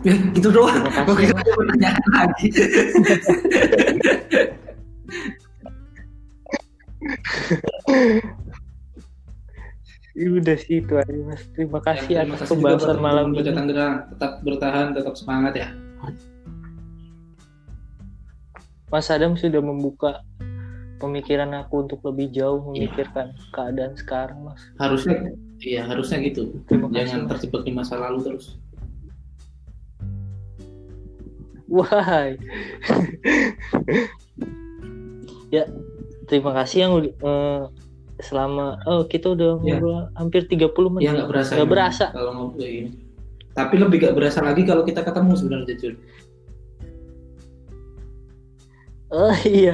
ya 0.00 0.14
gitu 0.30 0.54
doang. 0.54 0.78
Ada 0.86 1.10
pertanyaan 1.10 2.06
lagi. 2.14 2.48
Udah 10.18 10.56
sih 10.58 10.82
itu 10.82 10.94
aja 10.98 11.12
Mas. 11.24 11.42
Terima 11.54 11.78
kasih 11.78 12.10
Ya, 12.10 12.22
atas 12.26 12.50
pembahasan 12.50 12.98
malam 12.98 13.30
ini. 13.30 13.42
Tetap 13.46 14.42
bertahan 14.42 14.86
tetap 14.90 15.14
semangat 15.14 15.52
ya 15.54 15.68
Mas 18.88 19.08
Adam 19.08 19.34
sudah 19.34 19.60
membuka 19.60 20.24
pemikiran 20.98 21.52
aku 21.54 21.84
untuk 21.84 22.00
lebih 22.02 22.32
jauh 22.32 22.58
memikirkan 22.64 23.30
keadaan 23.50 23.94
sekarang, 23.94 24.42
Mas. 24.42 24.58
harusnya 24.76 25.30
iya 25.60 25.82
harusnya 25.82 26.18
gitu 26.20 26.58
Terima 26.64 26.88
kasih. 26.88 26.98
jangan 27.04 27.22
terjebak 27.28 27.62
di 27.62 27.72
masa 27.72 27.94
lalu 27.96 28.18
terus 28.24 28.58
Wahai. 31.68 32.40
ya, 35.50 35.68
terima 36.24 36.56
kasih 36.56 36.78
yang 36.80 36.92
eh, 37.04 37.62
selama 38.18 38.80
oh 38.84 39.04
kita 39.04 39.30
udah 39.30 39.60
Ya. 39.60 39.76
ngobrol 39.76 40.08
hampir 40.14 40.42
30 40.44 40.64
menit. 40.90 41.04
ya 41.04 41.12
nggak 41.14 41.28
berasa 41.28 41.50
Nggak 41.52 41.60
emang 41.60 41.70
berasa. 41.70 42.04
kalau 42.10 42.32
ngobrol 42.32 42.58
kayak 42.58 42.72
gini 42.74 42.90
tapi 43.52 43.74
lebih 43.74 43.98
gak 44.00 44.14
berasa 44.14 44.38
lagi 44.38 44.62
kalau 44.62 44.82
kita 44.82 45.02
ketemu 45.02 45.32
sebenarnya 45.34 45.66
jujur 45.74 45.92
Oh 49.08 49.32
iya. 49.40 49.72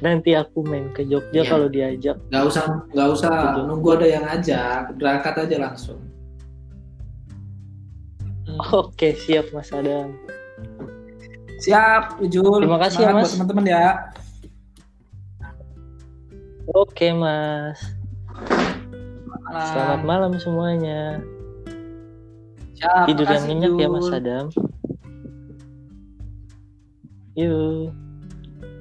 Nanti 0.00 0.34
aku 0.34 0.66
main 0.66 0.90
ke 0.90 1.06
Jogja 1.06 1.40
Iya. 1.40 1.46
kalau 1.46 1.66
diajak. 1.66 2.16
nggak 2.28 2.44
usah 2.44 2.64
nggak 2.90 3.08
usah 3.08 3.30
Betul. 3.30 3.64
nunggu 3.66 3.88
ada 3.94 4.06
yang 4.08 4.24
ngajak 4.26 4.80
berangkat 4.98 5.34
aja 5.38 5.56
langsung 5.60 6.00
Oke, 8.74 9.14
siap 9.16 9.54
Mas 9.54 9.70
Adam. 9.70 10.18
siap 11.60 12.18
Ujul 12.18 12.58
Terima 12.58 12.80
kasih 12.80 12.98
ya, 12.98 13.06
Semangat 13.06 13.14
Mas. 13.14 13.22
buat 13.22 13.34
teman-teman 13.38 13.66
ya 13.66 13.86
Oke, 16.70 17.08
Mas. 17.12 17.78
Malam. 19.42 19.66
Selamat 19.66 20.00
malam 20.06 20.32
semuanya. 20.38 21.18
Siap, 22.74 23.10
Tidur 23.10 23.26
yang 23.26 23.44
nyenyak 23.44 23.72
ya. 23.74 23.88
Mas 23.88 24.06
Adam. 24.08 24.44
Yuk. 27.34 27.90